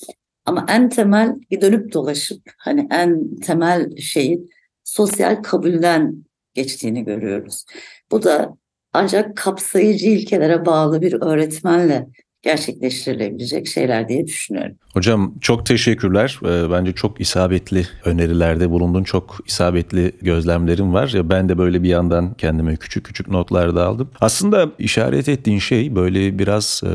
Ama 0.46 0.66
en 0.70 0.90
temel 0.90 1.36
bir 1.52 1.62
dönüp 1.62 1.94
dolaşıp 1.94 2.42
hani 2.58 2.88
en 2.92 3.36
temel 3.36 3.98
şeyin 3.98 4.50
sosyal 4.84 5.44
kabulden 5.44 6.26
geçtiğini 6.54 7.06
görüyoruz. 7.06 7.66
Bu 8.12 8.24
da 8.24 8.58
ancak 8.94 9.38
kapsayıcı 9.38 10.08
ilkelere 10.08 10.66
bağlı 10.66 11.02
bir 11.02 11.22
öğretmenle 11.22 12.08
gerçekleştirilebilecek 12.42 13.68
şeyler 13.68 14.10
diye 14.10 14.28
düşünüyorum. 14.28 14.76
Hocam 14.94 15.34
çok 15.42 15.66
teşekkürler. 15.66 16.40
Ee, 16.44 16.72
bence 16.72 16.92
çok 16.94 17.22
isabetli 17.22 17.86
önerilerde 18.06 18.70
bulundun. 18.70 19.04
Çok 19.04 19.40
isabetli 19.48 20.12
gözlemlerim 20.22 20.94
var. 20.94 21.14
Ben 21.24 21.50
de 21.50 21.58
böyle 21.58 21.84
bir 21.84 21.90
yandan 21.90 22.34
kendime 22.34 22.76
küçük 22.76 23.04
küçük 23.04 23.28
notlar 23.28 23.76
da 23.76 23.86
aldım. 23.86 24.10
Aslında 24.22 24.72
işaret 24.80 25.30
ettiğin 25.30 25.60
şey 25.60 25.96
böyle 25.96 26.40
biraz 26.40 26.82
e, 26.86 26.90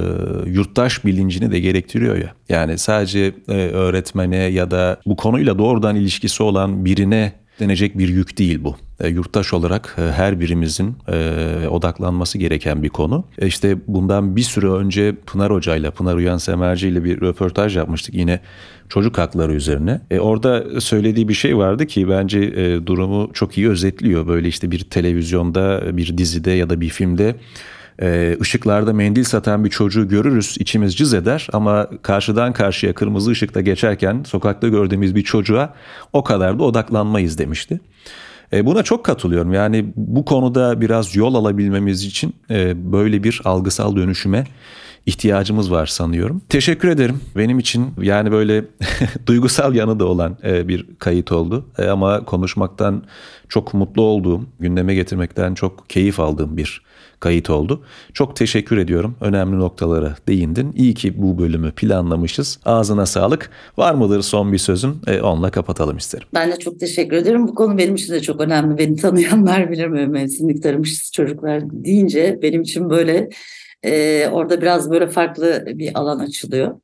yurttaş 0.51 1.05
bilincini 1.05 1.51
de 1.53 1.61
gerektiriyor 1.61 2.17
ya. 2.17 2.35
Yani 2.49 2.79
sadece 2.79 3.33
e, 3.49 3.53
öğretmene 3.53 4.37
ya 4.37 4.71
da 4.71 5.01
bu 5.07 5.17
konuyla 5.17 5.59
doğrudan 5.59 5.97
ilişkisi 5.97 6.43
olan 6.43 6.85
birine 6.85 7.33
denecek 7.61 7.99
bir 7.99 8.09
yük 8.09 8.39
değil 8.39 8.65
bu. 8.65 8.77
E, 9.01 9.09
yurttaş 9.09 9.55
olarak 9.55 9.97
e, 9.99 10.03
her 10.03 10.41
birimizin 10.41 10.97
e, 11.09 11.69
odaklanması 11.71 12.39
gereken 12.39 12.83
bir 12.83 12.89
konu. 12.89 13.25
İşte 13.39 13.77
bundan 13.87 14.37
bir 14.37 14.43
süre 14.43 14.69
önce 14.69 15.15
Pınar 15.27 15.53
Hoca 15.53 15.77
ile 15.77 15.91
Pınar 15.91 16.15
Uyan 16.15 16.37
Semerci 16.37 16.89
ile 16.89 17.05
bir 17.05 17.21
röportaj 17.21 17.77
yapmıştık 17.77 18.15
yine 18.15 18.41
çocuk 18.89 19.19
hakları 19.19 19.53
üzerine. 19.53 20.01
E, 20.11 20.19
orada 20.19 20.81
söylediği 20.81 21.29
bir 21.29 21.35
şey 21.35 21.57
vardı 21.57 21.87
ki 21.87 22.09
bence 22.09 22.53
durumu 22.87 23.31
çok 23.33 23.59
iyi 23.59 23.69
özetliyor. 23.69 24.27
Böyle 24.27 24.49
işte 24.49 24.71
bir 24.71 24.79
televizyonda, 24.79 25.97
bir 25.97 26.19
dizide 26.19 26.51
ya 26.51 26.71
da 26.71 26.81
bir 26.81 26.89
filmde 26.89 27.37
ışıklarda 28.41 28.93
mendil 28.93 29.25
satan 29.25 29.65
bir 29.65 29.71
çocuğu 29.71 30.09
görürüz 30.09 30.57
içimiz 30.59 30.97
cız 30.97 31.15
eder 31.15 31.49
ama 31.53 31.89
karşıdan 32.03 32.53
karşıya 32.53 32.93
kırmızı 32.93 33.31
ışıkta 33.31 33.61
geçerken 33.61 34.23
sokakta 34.27 34.69
gördüğümüz 34.69 35.15
bir 35.15 35.23
çocuğa 35.23 35.75
o 36.13 36.25
kadar 36.25 36.59
da 36.59 36.65
odaklanmayız 36.65 37.39
demişti. 37.39 37.81
E, 38.55 38.67
buna 38.67 38.83
çok 38.83 39.05
katılıyorum. 39.05 39.53
Yani 39.53 39.93
bu 39.97 40.25
konuda 40.25 40.81
biraz 40.81 41.17
yol 41.17 41.35
alabilmemiz 41.35 42.05
için 42.05 42.35
e, 42.51 42.93
böyle 42.93 43.25
bir 43.25 43.41
algısal 43.45 43.97
dönüşüme 43.97 44.45
ihtiyacımız 45.07 45.71
var 45.71 45.87
sanıyorum. 45.87 46.43
Teşekkür 46.49 46.89
ederim. 46.89 47.21
Benim 47.37 47.59
için 47.59 47.87
yani 48.03 48.33
böyle 48.33 48.65
duygusal 49.27 49.75
yanı 49.75 50.01
da 50.01 50.05
olan 50.05 50.37
e, 50.45 50.69
bir 50.69 50.87
kayıt 50.99 51.33
oldu. 51.33 51.67
Ama 51.91 52.25
konuşmaktan 52.25 53.05
çok 53.49 53.75
mutlu 53.75 54.03
olduğum, 54.03 54.47
gündeme 54.61 54.95
getirmekten 54.95 55.55
çok 55.55 55.91
keyif 55.91 56.21
aldığım 56.21 56.57
bir 56.57 56.83
kayıt 57.25 57.51
oldu. 57.51 57.83
Çok 58.13 58.37
teşekkür 58.37 58.79
ediyorum. 58.79 59.17
Önemli 59.21 59.59
noktalara 59.59 60.17
değindin. 60.29 60.73
İyi 60.77 60.95
ki 60.95 61.23
bu 61.23 61.39
bölümü 61.39 61.73
planlamışız. 61.73 62.59
Ağzına 62.65 63.07
sağlık. 63.07 63.51
Var 63.77 63.95
mıdır 63.95 64.23
son 64.23 64.53
bir 64.53 64.59
sözün? 64.59 64.97
E, 65.07 65.21
onunla 65.21 65.51
kapatalım 65.51 65.97
isterim. 65.97 66.29
Ben 66.35 66.53
de 66.53 66.59
çok 66.59 66.81
teşekkür 66.81 67.17
ederim. 67.17 67.49
Bu 67.49 67.55
konu 67.55 67.79
benim 67.79 67.95
için 67.95 68.13
de 68.13 68.21
çok 68.21 68.41
önemli. 68.41 68.79
Beni 68.79 68.97
tanıyanlar 68.97 69.71
bilir 69.71 69.87
mi? 69.87 70.07
Mevsimlik 70.07 70.63
tarım 70.63 70.83
çocuklar 71.13 71.63
deyince 71.71 72.39
benim 72.43 72.63
için 72.63 72.91
böyle 72.91 73.29
e, 73.83 74.27
orada 74.33 74.61
biraz 74.61 74.91
böyle 74.91 75.07
farklı 75.07 75.65
bir 75.67 75.91
alan 75.95 76.19
açılıyor. 76.19 76.75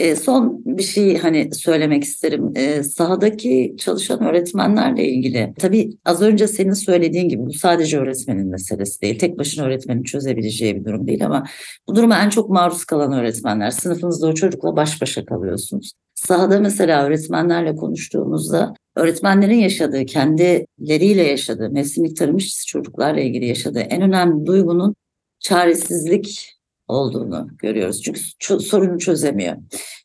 E, 0.00 0.16
son 0.16 0.62
bir 0.64 0.82
şey 0.82 1.18
hani 1.18 1.54
söylemek 1.54 2.04
isterim. 2.04 2.52
E, 2.56 2.82
sahadaki 2.82 3.74
çalışan 3.78 4.22
öğretmenlerle 4.24 5.08
ilgili. 5.08 5.54
Tabii 5.58 5.90
az 6.04 6.22
önce 6.22 6.48
senin 6.48 6.72
söylediğin 6.72 7.28
gibi 7.28 7.46
bu 7.46 7.52
sadece 7.52 7.98
öğretmenin 7.98 8.46
meselesi 8.46 9.02
değil. 9.02 9.18
Tek 9.18 9.38
başına 9.38 9.64
öğretmenin 9.64 10.02
çözebileceği 10.02 10.76
bir 10.76 10.84
durum 10.84 11.06
değil 11.06 11.26
ama 11.26 11.44
bu 11.88 11.96
duruma 11.96 12.18
en 12.18 12.28
çok 12.28 12.50
maruz 12.50 12.84
kalan 12.84 13.12
öğretmenler. 13.12 13.70
Sınıfınızda 13.70 14.26
o 14.26 14.34
çocukla 14.34 14.76
baş 14.76 15.02
başa 15.02 15.24
kalıyorsunuz. 15.24 15.92
Sahada 16.14 16.60
mesela 16.60 17.04
öğretmenlerle 17.04 17.76
konuştuğumuzda 17.76 18.74
öğretmenlerin 18.96 19.58
yaşadığı, 19.58 20.06
kendileriyle 20.06 21.22
yaşadığı, 21.22 21.70
mevsimlik 21.70 22.16
tarım 22.16 22.36
işçisi 22.36 22.66
çocuklarla 22.66 23.20
ilgili 23.20 23.46
yaşadığı 23.46 23.80
en 23.80 24.02
önemli 24.02 24.46
duygunun 24.46 24.94
çaresizlik 25.38 26.59
olduğunu 26.90 27.48
görüyoruz. 27.58 28.02
Çünkü 28.02 28.20
sorunu 28.60 28.98
çözemiyor. 28.98 29.56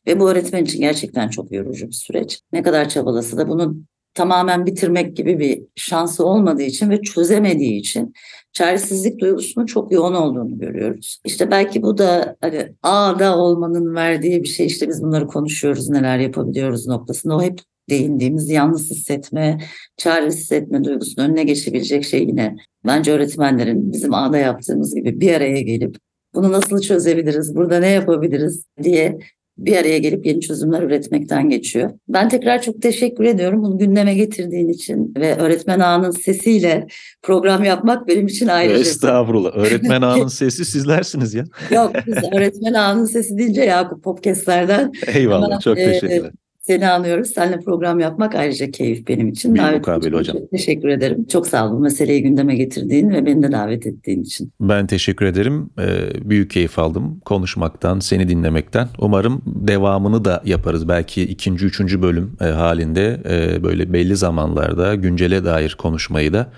Ve 0.06 0.20
bu 0.20 0.30
öğretmen 0.30 0.64
için 0.64 0.80
gerçekten 0.80 1.28
çok 1.28 1.52
yorucu 1.52 1.86
bir 1.86 1.92
süreç. 1.92 2.40
Ne 2.52 2.62
kadar 2.62 2.88
çabalasa 2.88 3.36
da 3.36 3.48
bunu 3.48 3.76
tamamen 4.14 4.66
bitirmek 4.66 5.16
gibi 5.16 5.38
bir 5.38 5.62
şansı 5.76 6.26
olmadığı 6.26 6.62
için 6.62 6.90
ve 6.90 7.02
çözemediği 7.02 7.80
için 7.80 8.12
çaresizlik 8.52 9.20
duygusunun 9.20 9.66
çok 9.66 9.92
yoğun 9.92 10.14
olduğunu 10.14 10.58
görüyoruz. 10.58 11.20
İşte 11.24 11.50
belki 11.50 11.82
bu 11.82 11.98
da 11.98 12.36
hani 12.40 12.72
A'da 12.82 13.38
olmanın 13.38 13.94
verdiği 13.94 14.42
bir 14.42 14.48
şey 14.48 14.66
işte 14.66 14.88
biz 14.88 15.02
bunları 15.02 15.26
konuşuyoruz 15.26 15.88
neler 15.88 16.18
yapabiliyoruz 16.18 16.86
noktasında 16.86 17.36
o 17.36 17.42
hep 17.42 17.60
değindiğimiz 17.90 18.50
yalnız 18.50 18.90
hissetme, 18.90 19.58
çaresiz 19.96 20.40
hissetme 20.40 20.84
duygusunun 20.84 21.28
önüne 21.28 21.44
geçebilecek 21.44 22.04
şey 22.04 22.22
yine 22.22 22.56
bence 22.86 23.12
öğretmenlerin 23.12 23.92
bizim 23.92 24.14
A'da 24.14 24.38
yaptığımız 24.38 24.94
gibi 24.94 25.20
bir 25.20 25.34
araya 25.34 25.60
gelip 25.60 25.96
bunu 26.36 26.52
nasıl 26.52 26.80
çözebiliriz, 26.80 27.54
burada 27.54 27.78
ne 27.78 27.88
yapabiliriz 27.88 28.64
diye 28.82 29.18
bir 29.58 29.76
araya 29.76 29.98
gelip 29.98 30.26
yeni 30.26 30.40
çözümler 30.40 30.82
üretmekten 30.82 31.48
geçiyor. 31.50 31.90
Ben 32.08 32.28
tekrar 32.28 32.62
çok 32.62 32.82
teşekkür 32.82 33.24
ediyorum 33.24 33.62
bunu 33.62 33.78
gündeme 33.78 34.14
getirdiğin 34.14 34.68
için 34.68 35.14
ve 35.18 35.36
öğretmen 35.36 35.80
ağının 35.80 36.10
sesiyle 36.10 36.86
program 37.22 37.64
yapmak 37.64 38.08
benim 38.08 38.26
için 38.26 38.46
ayrı. 38.46 38.78
Estağfurullah. 38.78 39.56
Öğretmen 39.56 40.02
ağının 40.02 40.28
sesi 40.28 40.64
sizlersiniz 40.64 41.34
ya. 41.34 41.44
Yok 41.70 41.92
biz 42.06 42.16
öğretmen 42.32 42.72
ağının 42.74 43.04
sesi 43.04 43.38
deyince 43.38 43.62
Yakup 43.62 44.04
Popkestler'den. 44.04 44.92
Eyvallah 45.06 45.46
hemen, 45.46 45.58
çok 45.58 45.76
teşekkürler. 45.76 46.24
E, 46.24 46.30
seni 46.66 46.88
anlıyoruz. 46.88 47.30
Seninle 47.30 47.60
program 47.60 48.00
yapmak 48.00 48.34
ayrıca 48.34 48.70
keyif 48.70 49.08
benim 49.08 49.28
için. 49.28 49.54
Büyük 49.54 49.66
davet 49.66 49.78
mukabele 49.78 50.16
hocam. 50.16 50.36
Teşekkür 50.50 50.88
ederim. 50.88 51.26
Çok 51.32 51.46
sağ 51.46 51.68
ol 51.68 51.72
bu 51.72 51.80
meseleyi 51.80 52.22
gündeme 52.22 52.56
getirdiğin 52.56 53.10
ve 53.10 53.26
beni 53.26 53.42
de 53.42 53.52
davet 53.52 53.86
ettiğin 53.86 54.22
için. 54.22 54.52
Ben 54.60 54.86
teşekkür 54.86 55.26
ederim. 55.26 55.70
Ee, 55.78 56.30
büyük 56.30 56.50
keyif 56.50 56.78
aldım 56.78 57.20
konuşmaktan, 57.24 58.00
seni 58.00 58.28
dinlemekten. 58.28 58.88
Umarım 58.98 59.42
devamını 59.46 60.24
da 60.24 60.42
yaparız. 60.44 60.88
Belki 60.88 61.22
ikinci, 61.22 61.66
üçüncü 61.66 62.02
bölüm 62.02 62.36
e, 62.40 62.44
halinde 62.44 63.20
e, 63.30 63.62
böyle 63.62 63.92
belli 63.92 64.16
zamanlarda 64.16 64.94
güncele 64.94 65.44
dair 65.44 65.76
konuşmayı 65.78 66.32
da 66.32 66.52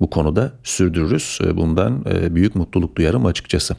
bu 0.00 0.10
konuda 0.10 0.52
sürdürürüz. 0.62 1.38
E, 1.46 1.56
bundan 1.56 2.04
büyük 2.30 2.54
mutluluk 2.54 2.96
duyarım 2.96 3.26
açıkçası. 3.26 3.76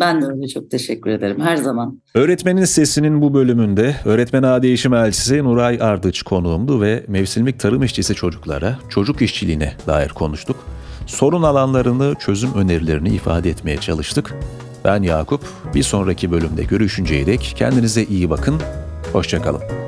Ben 0.00 0.22
de 0.22 0.26
öyle 0.26 0.48
çok 0.48 0.70
teşekkür 0.70 1.10
ederim 1.10 1.40
her 1.40 1.56
zaman. 1.56 2.00
Öğretmenin 2.14 2.64
Sesi'nin 2.64 3.22
bu 3.22 3.34
bölümünde 3.34 3.96
öğretmen 4.04 4.42
ağ 4.42 4.62
değişim 4.62 4.94
elçisi 4.94 5.44
Nuray 5.44 5.78
Ardıç 5.80 6.22
konuğumdu 6.22 6.80
ve 6.80 7.04
mevsimlik 7.08 7.60
tarım 7.60 7.82
işçisi 7.82 8.14
çocuklara 8.14 8.78
çocuk 8.88 9.22
işçiliğine 9.22 9.72
dair 9.86 10.08
konuştuk. 10.08 10.56
Sorun 11.06 11.42
alanlarını, 11.42 12.14
çözüm 12.18 12.54
önerilerini 12.54 13.08
ifade 13.08 13.50
etmeye 13.50 13.76
çalıştık. 13.76 14.34
Ben 14.84 15.02
Yakup. 15.02 15.40
Bir 15.74 15.82
sonraki 15.82 16.30
bölümde 16.30 16.64
görüşünceye 16.64 17.26
dek 17.26 17.54
kendinize 17.56 18.04
iyi 18.04 18.30
bakın. 18.30 18.60
Hoşçakalın. 19.12 19.85